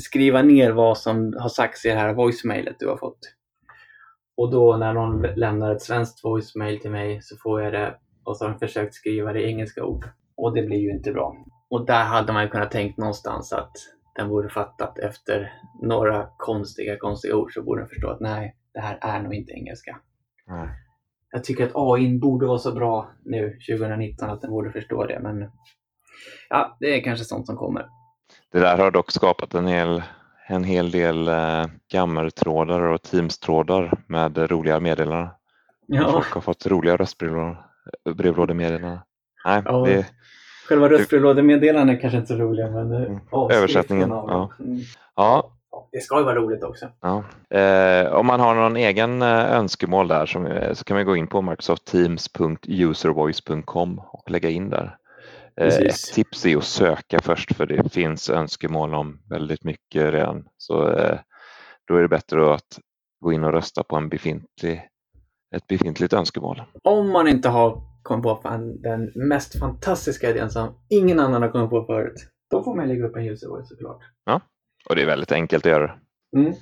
skriva 0.00 0.42
ner 0.42 0.72
vad 0.72 0.98
som 0.98 1.34
har 1.38 1.48
sagts 1.48 1.84
i 1.84 1.88
det 1.88 1.94
här 1.94 2.14
voicemailet 2.14 2.76
du 2.78 2.88
har 2.88 2.96
fått. 2.96 3.18
Och 4.38 4.50
då 4.50 4.76
när 4.76 4.92
någon 4.92 5.22
lämnar 5.22 5.74
ett 5.74 5.82
svenskt 5.82 6.24
voicemail 6.24 6.80
till 6.80 6.90
mig 6.90 7.22
så 7.22 7.36
får 7.36 7.62
jag 7.62 7.72
det 7.72 7.94
och 8.24 8.36
så 8.36 8.44
har 8.44 8.50
de 8.50 8.58
försökt 8.58 8.94
skriva 8.94 9.32
det 9.32 9.40
i 9.40 9.50
engelska 9.50 9.84
ord. 9.84 10.08
Och 10.36 10.54
det 10.54 10.62
blir 10.62 10.78
ju 10.78 10.90
inte 10.90 11.12
bra. 11.12 11.36
Och 11.70 11.86
där 11.86 12.04
hade 12.04 12.32
man 12.32 12.42
ju 12.42 12.48
kunnat 12.48 12.70
tänkt 12.70 12.98
någonstans 12.98 13.52
att 13.52 13.72
den 14.14 14.28
borde 14.28 14.48
fattat 14.48 14.98
efter 14.98 15.52
några 15.82 16.28
konstiga, 16.36 16.96
konstiga 16.96 17.36
ord 17.36 17.54
så 17.54 17.62
borde 17.62 17.80
den 17.80 17.88
förstå 17.88 18.10
att 18.10 18.20
nej, 18.20 18.56
det 18.74 18.80
här 18.80 18.98
är 19.00 19.22
nog 19.22 19.34
inte 19.34 19.52
engelska. 19.52 20.00
Nej. 20.46 20.68
Jag 21.30 21.44
tycker 21.44 21.66
att 21.66 21.72
AI 21.74 22.18
borde 22.18 22.46
vara 22.46 22.58
så 22.58 22.72
bra 22.72 23.10
nu 23.24 23.50
2019 23.50 24.30
att 24.30 24.40
den 24.40 24.50
borde 24.50 24.70
förstå 24.70 25.06
det, 25.06 25.20
men 25.22 25.50
ja, 26.50 26.76
det 26.80 26.98
är 26.98 27.04
kanske 27.04 27.24
sånt 27.24 27.46
som 27.46 27.56
kommer. 27.56 27.86
Det 28.52 28.58
där 28.58 28.78
har 28.78 28.90
dock 28.90 29.10
skapat 29.10 29.54
en 29.54 29.66
hel, 29.66 30.02
en 30.50 30.64
hel 30.64 30.90
del 30.90 31.28
eh, 31.28 31.64
gammeltrådar 31.92 32.80
och 32.80 33.02
teamstrådar 33.02 33.92
med 34.06 34.38
roliga 34.50 34.80
meddelanden. 34.80 35.28
Ja. 35.86 36.12
Folk 36.12 36.32
har 36.32 36.40
fått 36.40 36.66
roliga 36.66 36.96
röstbrevlådemeddelanden. 36.96 38.98
Nej, 39.44 39.62
Ja. 39.64 39.84
det, 39.86 40.06
Själva 40.68 40.88
röstbrevlådemeddelandena 40.88 42.00
kanske 42.00 42.18
inte 42.18 42.32
är 42.34 42.36
så 42.36 42.42
roliga 42.42 42.70
men 42.70 42.92
eh, 42.92 43.02
Mm. 43.02 43.20
Översättningen, 43.50 44.12
av 44.12 44.28
ja. 44.30 44.50
Mm. 44.64 44.78
ja, 45.16 45.52
Ja, 45.70 45.88
Det 45.92 46.00
ska 46.00 46.18
ju 46.18 46.24
vara 46.24 46.34
roligt 46.34 46.62
också. 46.62 46.86
Ja. 47.00 47.22
Eh, 47.58 48.12
om 48.12 48.26
man 48.26 48.40
har 48.40 48.54
någon 48.54 48.76
egen 48.76 49.22
eh, 49.22 49.52
önskemål 49.54 50.08
där 50.08 50.26
som, 50.26 50.46
eh, 50.46 50.72
så 50.74 50.84
kan 50.84 50.96
man 50.96 51.06
gå 51.06 51.16
in 51.16 51.26
på 51.26 51.42
microsoftteams.uservoice.com 51.42 54.00
och 54.12 54.30
lägga 54.30 54.50
in 54.50 54.70
där. 54.70 54.96
Eh, 55.60 55.66
ett 55.66 55.78
Precis. 55.78 56.10
tips 56.10 56.46
är 56.46 56.56
att 56.56 56.64
söka 56.64 57.18
först 57.20 57.56
för 57.56 57.66
det 57.66 57.92
finns 57.92 58.30
önskemål 58.30 58.94
om 58.94 59.20
väldigt 59.30 59.64
mycket 59.64 60.12
redan. 60.12 60.48
Så 60.56 60.90
eh, 60.90 61.18
då 61.88 61.96
är 61.96 62.02
det 62.02 62.08
bättre 62.08 62.54
att 62.54 62.78
gå 63.20 63.32
in 63.32 63.44
och 63.44 63.52
rösta 63.52 63.82
på 63.82 63.96
en 63.96 64.08
befintlig, 64.08 64.88
ett 65.56 65.66
befintligt 65.66 66.12
önskemål. 66.12 66.62
Om 66.82 67.12
man 67.12 67.28
inte 67.28 67.48
har 67.48 67.82
kommit 68.02 68.22
på 68.22 68.40
den 68.82 69.12
mest 69.14 69.58
fantastiska 69.58 70.30
idén 70.30 70.50
som 70.50 70.74
ingen 70.88 71.20
annan 71.20 71.42
har 71.42 71.48
kommit 71.48 71.70
på 71.70 71.84
förut. 71.84 72.28
Då 72.50 72.62
får 72.62 72.76
man 72.76 72.88
lägga 72.88 73.06
upp 73.06 73.16
en 73.16 73.28
user 73.28 73.48
såklart. 73.64 74.02
Och 74.88 74.96
det 74.96 75.02
är 75.02 75.06
väldigt 75.06 75.32
enkelt 75.32 75.66
att 75.66 75.72
göra. 75.72 75.98
Mm. 76.36 76.52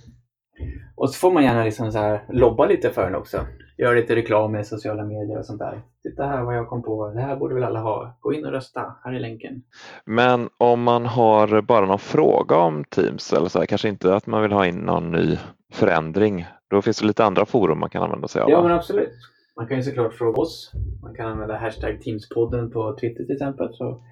Och 0.97 1.11
så 1.11 1.19
får 1.19 1.33
man 1.33 1.45
gärna 1.45 1.65
liksom 1.65 1.93
så 1.93 1.99
här 1.99 2.27
lobba 2.33 2.67
lite 2.67 2.91
för 2.91 3.05
den 3.05 3.15
också. 3.15 3.47
Göra 3.79 3.95
lite 3.95 4.17
reklam 4.17 4.53
med 4.53 4.67
sociala 4.67 5.05
medier 5.05 5.39
och 5.39 5.47
sånt 5.47 5.59
där. 5.59 5.83
Titta 6.03 6.27
här 6.27 6.45
vad 6.45 6.57
jag 6.57 6.69
kom 6.69 6.83
på. 6.83 7.11
Det 7.11 7.21
här 7.21 7.37
borde 7.37 7.55
väl 7.55 7.65
alla 7.65 7.81
ha. 7.81 8.17
Gå 8.21 8.33
in 8.33 8.45
och 8.45 8.53
rösta. 8.53 8.97
Här 9.05 9.13
är 9.13 9.21
länken. 9.21 9.63
Men 10.05 10.49
om 10.59 10.83
man 10.83 11.07
har 11.07 11.61
bara 11.61 11.87
någon 11.87 11.99
fråga 11.99 12.57
om 12.57 12.85
Teams 12.85 13.33
eller 13.33 13.49
så 13.49 13.59
här, 13.59 13.67
kanske 13.67 13.89
inte 13.89 14.15
att 14.15 14.27
man 14.27 14.43
vill 14.43 14.53
ha 14.53 14.67
in 14.67 14.77
någon 14.77 15.13
ny 15.13 15.39
förändring. 15.73 16.47
Då 16.71 16.83
finns 16.83 17.01
det 17.01 17.07
lite 17.07 17.25
andra 17.25 17.47
forum 17.47 17.79
man 17.79 17.91
kan 17.91 18.03
använda 18.03 18.29
sig 18.29 18.43
av. 18.43 18.51
Ja 18.51 18.63
men 18.63 18.73
absolut. 18.73 19.13
Man 19.57 19.67
kan 19.67 19.77
ju 19.77 19.83
såklart 19.83 20.15
fråga 20.15 20.41
oss. 20.41 20.73
Man 21.03 21.15
kan 21.15 21.27
använda 21.27 21.57
hashtag 21.57 22.01
Teamspodden 22.01 22.71
på 22.71 22.97
Twitter 23.01 23.25
till 23.25 23.35
exempel. 23.35 23.69
Så 23.75 24.03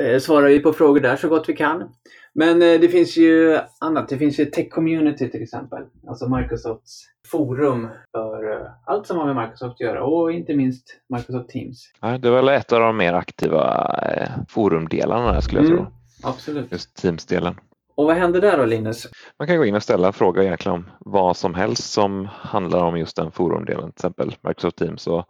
eh, 0.00 0.18
svarar 0.18 0.48
vi 0.48 0.60
på 0.60 0.72
frågor 0.72 1.00
där 1.00 1.16
så 1.16 1.28
gott 1.28 1.48
vi 1.48 1.56
kan. 1.56 1.92
Men 2.32 2.62
eh, 2.62 2.80
det 2.80 2.88
finns 2.88 3.16
ju 3.16 3.58
annat. 3.80 4.08
Det 4.08 4.18
finns 4.18 4.40
ju 4.40 4.44
Tech 4.44 4.70
Community 4.70 5.30
till 5.30 5.42
exempel. 5.42 5.82
Alltså 6.08 6.36
Microsofts 6.36 7.04
forum 7.30 7.88
för 8.12 8.52
eh, 8.52 8.66
allt 8.84 9.06
som 9.06 9.18
har 9.18 9.26
med 9.34 9.36
Microsoft 9.36 9.72
att 9.74 9.80
göra 9.80 10.04
och 10.04 10.32
inte 10.32 10.54
minst 10.54 11.00
Microsoft 11.16 11.48
Teams. 11.48 11.92
Ja, 12.00 12.18
det 12.18 12.28
är 12.28 12.32
väl 12.32 12.48
ett 12.48 12.72
av 12.72 12.80
de 12.80 12.96
mer 12.96 13.12
aktiva 13.12 13.94
eh, 14.02 14.28
forumdelarna 14.48 15.40
skulle 15.40 15.60
jag 15.60 15.70
Mm. 15.70 15.78
tro. 15.84 15.92
Absolut. 16.22 16.72
Just 16.72 16.96
Teams-delen. 17.02 17.54
Och 17.96 18.04
vad 18.06 18.16
händer 18.16 18.40
där 18.40 18.58
då 18.58 18.64
Linus? 18.64 19.08
Man 19.38 19.48
kan 19.48 19.56
gå 19.56 19.64
in 19.64 19.74
och 19.74 19.82
ställa 19.82 20.12
frågor 20.12 20.42
egentligen 20.44 20.74
om 20.78 20.90
vad 21.00 21.36
som 21.36 21.54
helst 21.54 21.92
som 21.92 22.28
handlar 22.32 22.84
om 22.84 22.98
just 22.98 23.16
den 23.16 23.30
forumdelen, 23.30 23.82
till 23.82 23.88
exempel 23.98 24.34
Microsoft 24.42 24.76
Teams. 24.76 25.06
Och 25.06 25.24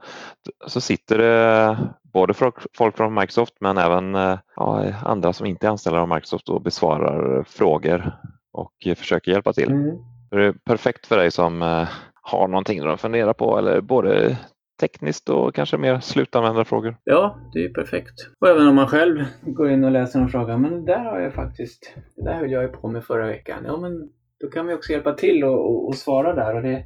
så 0.66 0.80
sitter 0.80 1.18
det 1.18 1.78
både 2.12 2.34
folk 2.34 2.54
folk 2.78 2.96
från 2.96 3.14
Microsoft 3.14 3.54
men 3.60 3.78
även 3.78 4.14
eh, 4.14 4.38
ja, 4.56 4.84
andra 5.04 5.32
som 5.32 5.46
inte 5.46 5.66
är 5.66 5.70
anställda 5.70 6.00
av 6.00 6.08
Microsoft 6.08 6.48
och 6.48 6.62
besvarar 6.62 7.44
frågor 7.48 8.12
och 8.52 8.72
försöker 8.96 9.32
hjälpa 9.32 9.52
till. 9.52 9.70
Mm. 9.70 9.96
Det 10.30 10.46
är 10.46 10.52
perfekt 10.52 11.06
för 11.06 11.16
dig 11.16 11.30
som 11.30 11.62
eh, 11.62 11.88
har 12.22 12.48
någonting 12.48 12.86
att 12.86 13.00
fundera 13.00 13.34
på 13.34 13.58
eller 13.58 13.80
både 13.80 14.38
tekniskt 14.80 15.28
och 15.28 15.54
kanske 15.54 15.76
mer 15.76 16.00
slutanvändarfrågor. 16.00 16.96
Ja, 17.04 17.38
det 17.52 17.64
är 17.64 17.68
perfekt. 17.68 18.14
Och 18.40 18.48
även 18.48 18.68
om 18.68 18.74
man 18.74 18.86
själv 18.86 19.24
går 19.42 19.70
in 19.70 19.84
och 19.84 19.90
läser 19.90 20.20
en 20.20 20.28
fråga, 20.28 20.58
men 20.58 20.84
det 20.84 20.92
där 20.92 21.04
har 21.04 21.20
jag 21.20 21.34
faktiskt, 21.34 21.94
det 22.16 22.24
där 22.24 22.34
höll 22.34 22.50
jag 22.50 22.62
ju 22.62 22.68
på 22.68 22.88
med 22.88 23.04
förra 23.04 23.26
veckan. 23.26 23.64
Ja, 23.66 23.76
men 23.76 24.10
då 24.40 24.50
kan 24.50 24.66
vi 24.66 24.74
också 24.74 24.92
hjälpa 24.92 25.12
till 25.12 25.44
och, 25.44 25.70
och, 25.70 25.88
och 25.88 25.94
svara 25.94 26.34
där. 26.34 26.54
Och 26.54 26.62
det, 26.62 26.84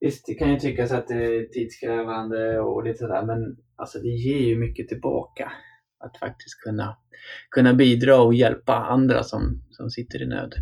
visst, 0.00 0.26
det 0.26 0.34
kan 0.34 0.50
ju 0.50 0.58
tyckas 0.58 0.92
att 0.92 1.08
det 1.08 1.24
är 1.24 1.44
tidskrävande 1.44 2.60
och 2.60 2.84
lite 2.84 2.98
sådär, 2.98 3.22
men 3.22 3.56
alltså 3.76 3.98
det 3.98 4.08
ger 4.08 4.40
ju 4.40 4.58
mycket 4.58 4.88
tillbaka. 4.88 5.52
Att 5.98 6.16
faktiskt 6.16 6.62
kunna, 6.64 6.96
kunna 7.50 7.74
bidra 7.74 8.20
och 8.20 8.34
hjälpa 8.34 8.74
andra 8.74 9.22
som, 9.22 9.62
som 9.70 9.90
sitter 9.90 10.22
i 10.22 10.26
nöd. 10.26 10.54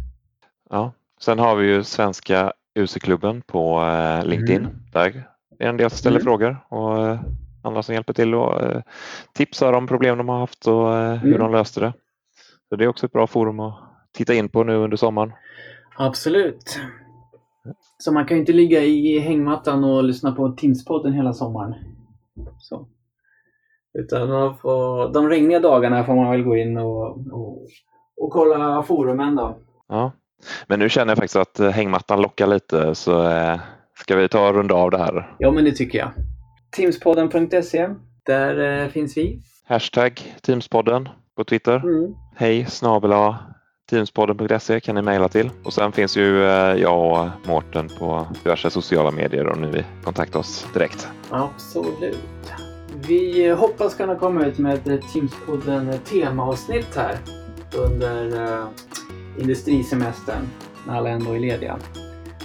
Ja. 0.70 0.92
Sen 1.24 1.38
har 1.38 1.56
vi 1.56 1.66
ju 1.66 1.82
Svenska 1.84 2.52
UC-klubben 2.78 3.42
på 3.42 3.80
eh, 3.80 4.24
LinkedIn. 4.26 4.60
Mm. 4.64 4.76
Där 4.92 5.28
är 5.58 5.68
en 5.68 5.76
del 5.76 5.90
som 5.90 5.98
ställer 5.98 6.16
Mm. 6.20 6.24
frågor 6.24 6.56
och 6.68 7.06
eh, 7.06 7.20
andra 7.62 7.82
som 7.82 7.94
hjälper 7.94 8.12
till 8.12 8.34
och 8.34 8.62
eh, 8.62 8.82
tipsar 9.34 9.72
om 9.72 9.86
problem 9.86 10.18
de 10.18 10.28
har 10.28 10.38
haft 10.38 10.66
och 10.66 10.88
hur 11.18 11.34
Mm. 11.34 11.38
de 11.38 11.52
löste 11.52 11.80
det. 11.80 11.92
Så 12.68 12.76
det 12.76 12.84
är 12.84 12.88
också 12.88 13.06
ett 13.06 13.12
bra 13.12 13.26
forum 13.26 13.60
att 13.60 13.74
titta 14.12 14.34
in 14.34 14.48
på 14.48 14.64
nu 14.64 14.74
under 14.76 14.96
sommaren. 14.96 15.32
Absolut. 15.96 16.80
Så 17.98 18.12
man 18.12 18.26
kan 18.26 18.36
ju 18.36 18.40
inte 18.40 18.52
ligga 18.52 18.80
i 18.80 19.18
hängmattan 19.18 19.84
och 19.84 20.04
lyssna 20.04 20.32
på 20.32 20.48
Teamspodden 20.48 21.12
hela 21.12 21.32
sommaren. 21.32 21.74
Så. 22.58 22.86
Utan 23.98 24.28
man 24.28 24.56
får, 24.56 25.12
de 25.12 25.28
regniga 25.28 25.60
dagarna 25.60 26.04
får 26.04 26.14
man 26.14 26.30
väl 26.30 26.42
gå 26.42 26.56
in 26.56 26.76
och, 26.78 27.06
och, 27.32 27.62
och 28.16 28.30
kolla 28.30 28.82
forumen 28.82 29.36
då. 29.36 29.58
Ja. 29.88 30.12
Men 30.66 30.78
nu 30.78 30.88
känner 30.88 31.10
jag 31.10 31.18
faktiskt 31.18 31.36
att 31.36 31.60
eh, 31.60 31.70
hängmattan 31.70 32.22
lockar 32.22 32.46
lite 32.46 32.94
så 32.94 33.28
eh, 33.28 33.60
ska 34.00 34.16
vi 34.16 34.28
ta 34.28 34.48
och 34.48 34.54
runda 34.54 34.74
av 34.74 34.90
det 34.90 34.98
här. 34.98 35.34
Ja, 35.38 35.50
men 35.50 35.64
det 35.64 35.72
tycker 35.72 35.98
jag. 35.98 36.10
Teamspodden.se, 36.76 37.88
där 38.26 38.82
eh, 38.82 38.88
finns 38.88 39.16
vi. 39.16 39.40
Hashtag 39.68 40.34
Teamspodden 40.42 41.08
på 41.36 41.44
Twitter. 41.44 41.76
Mm. 41.76 42.14
Hej 42.36 42.66
snabel 42.66 43.34
Teamspodden.se 43.90 44.80
kan 44.80 44.94
ni 44.94 45.02
mejla 45.02 45.28
till. 45.28 45.50
Och 45.64 45.72
sen 45.72 45.92
finns 45.92 46.16
ju 46.16 46.38
jag 46.78 47.12
och 47.12 47.48
Mårten 47.48 47.88
på 47.98 48.26
diverse 48.42 48.70
sociala 48.70 49.10
medier 49.10 49.48
om 49.48 49.62
ni 49.62 49.70
vill 49.70 49.84
kontakta 50.04 50.38
oss 50.38 50.66
direkt. 50.74 51.08
Absolut. 51.30 52.52
Vi 53.08 53.48
hoppas 53.50 53.94
kunna 53.94 54.14
komma 54.14 54.46
ut 54.46 54.58
med 54.58 54.88
ett 54.88 55.12
Teamspodden 55.12 55.98
temaavsnitt 56.04 56.96
här 56.96 57.18
under 57.76 58.30
industrisemestern 59.38 60.48
när 60.86 60.96
alla 60.96 61.10
ändå 61.10 61.32
är 61.32 61.38
lediga. 61.38 61.76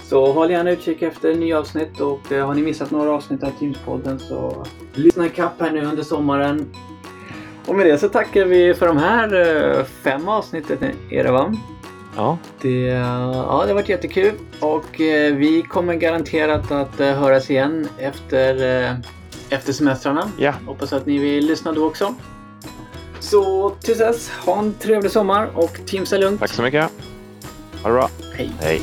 Så 0.02 0.32
håll 0.32 0.50
gärna 0.50 0.70
utkik 0.70 1.02
efter 1.02 1.34
nya 1.34 1.58
avsnitt 1.58 2.00
och 2.00 2.32
eh, 2.32 2.46
har 2.46 2.54
ni 2.54 2.62
missat 2.62 2.90
några 2.90 3.10
avsnitt 3.10 3.42
av 3.42 3.50
Teamspodden 3.50 4.18
så 4.18 4.66
lyssna 4.94 5.26
ikapp 5.26 5.60
här 5.60 5.70
nu 5.70 5.84
under 5.84 6.02
sommaren. 6.02 6.66
Och 7.66 7.74
med 7.74 7.86
det 7.86 7.98
så 7.98 8.08
tackar 8.08 8.44
vi 8.44 8.74
för 8.74 8.86
de 8.86 8.96
här 8.96 9.34
eh, 9.78 9.84
fem 9.84 10.28
avsnitten 10.28 10.78
är 11.10 11.24
det 11.24 11.32
va? 11.32 11.54
Ja, 12.16 12.38
Det, 12.60 12.80
ja, 12.82 13.62
det 13.62 13.68
har 13.70 13.74
varit 13.74 13.88
jättekul 13.88 14.32
och 14.60 15.00
eh, 15.00 15.34
vi 15.34 15.62
kommer 15.62 15.94
garanterat 15.94 16.72
att 16.72 16.98
höras 16.98 17.50
igen 17.50 17.88
efter, 17.98 18.54
efter 19.50 19.72
semestrarna. 19.72 20.30
ja. 20.38 20.54
Hoppas 20.66 20.92
att 20.92 21.06
ni 21.06 21.18
vill 21.18 21.46
lyssna 21.46 21.72
då 21.72 21.86
också. 21.86 22.14
Så 23.30 23.70
tills 23.80 23.98
dess, 23.98 24.28
ha 24.28 24.58
en 24.58 24.74
trevlig 24.74 25.12
sommar 25.12 25.50
och 25.54 25.80
Teams 25.86 26.12
är 26.12 26.18
lugnt. 26.18 26.40
tack 26.40 26.50
så 26.50 26.62
mycket. 26.62 26.90
Ha 27.82 27.88
det 27.88 27.94
bra. 27.94 28.10
Hej! 28.36 28.52
Hej. 28.60 28.82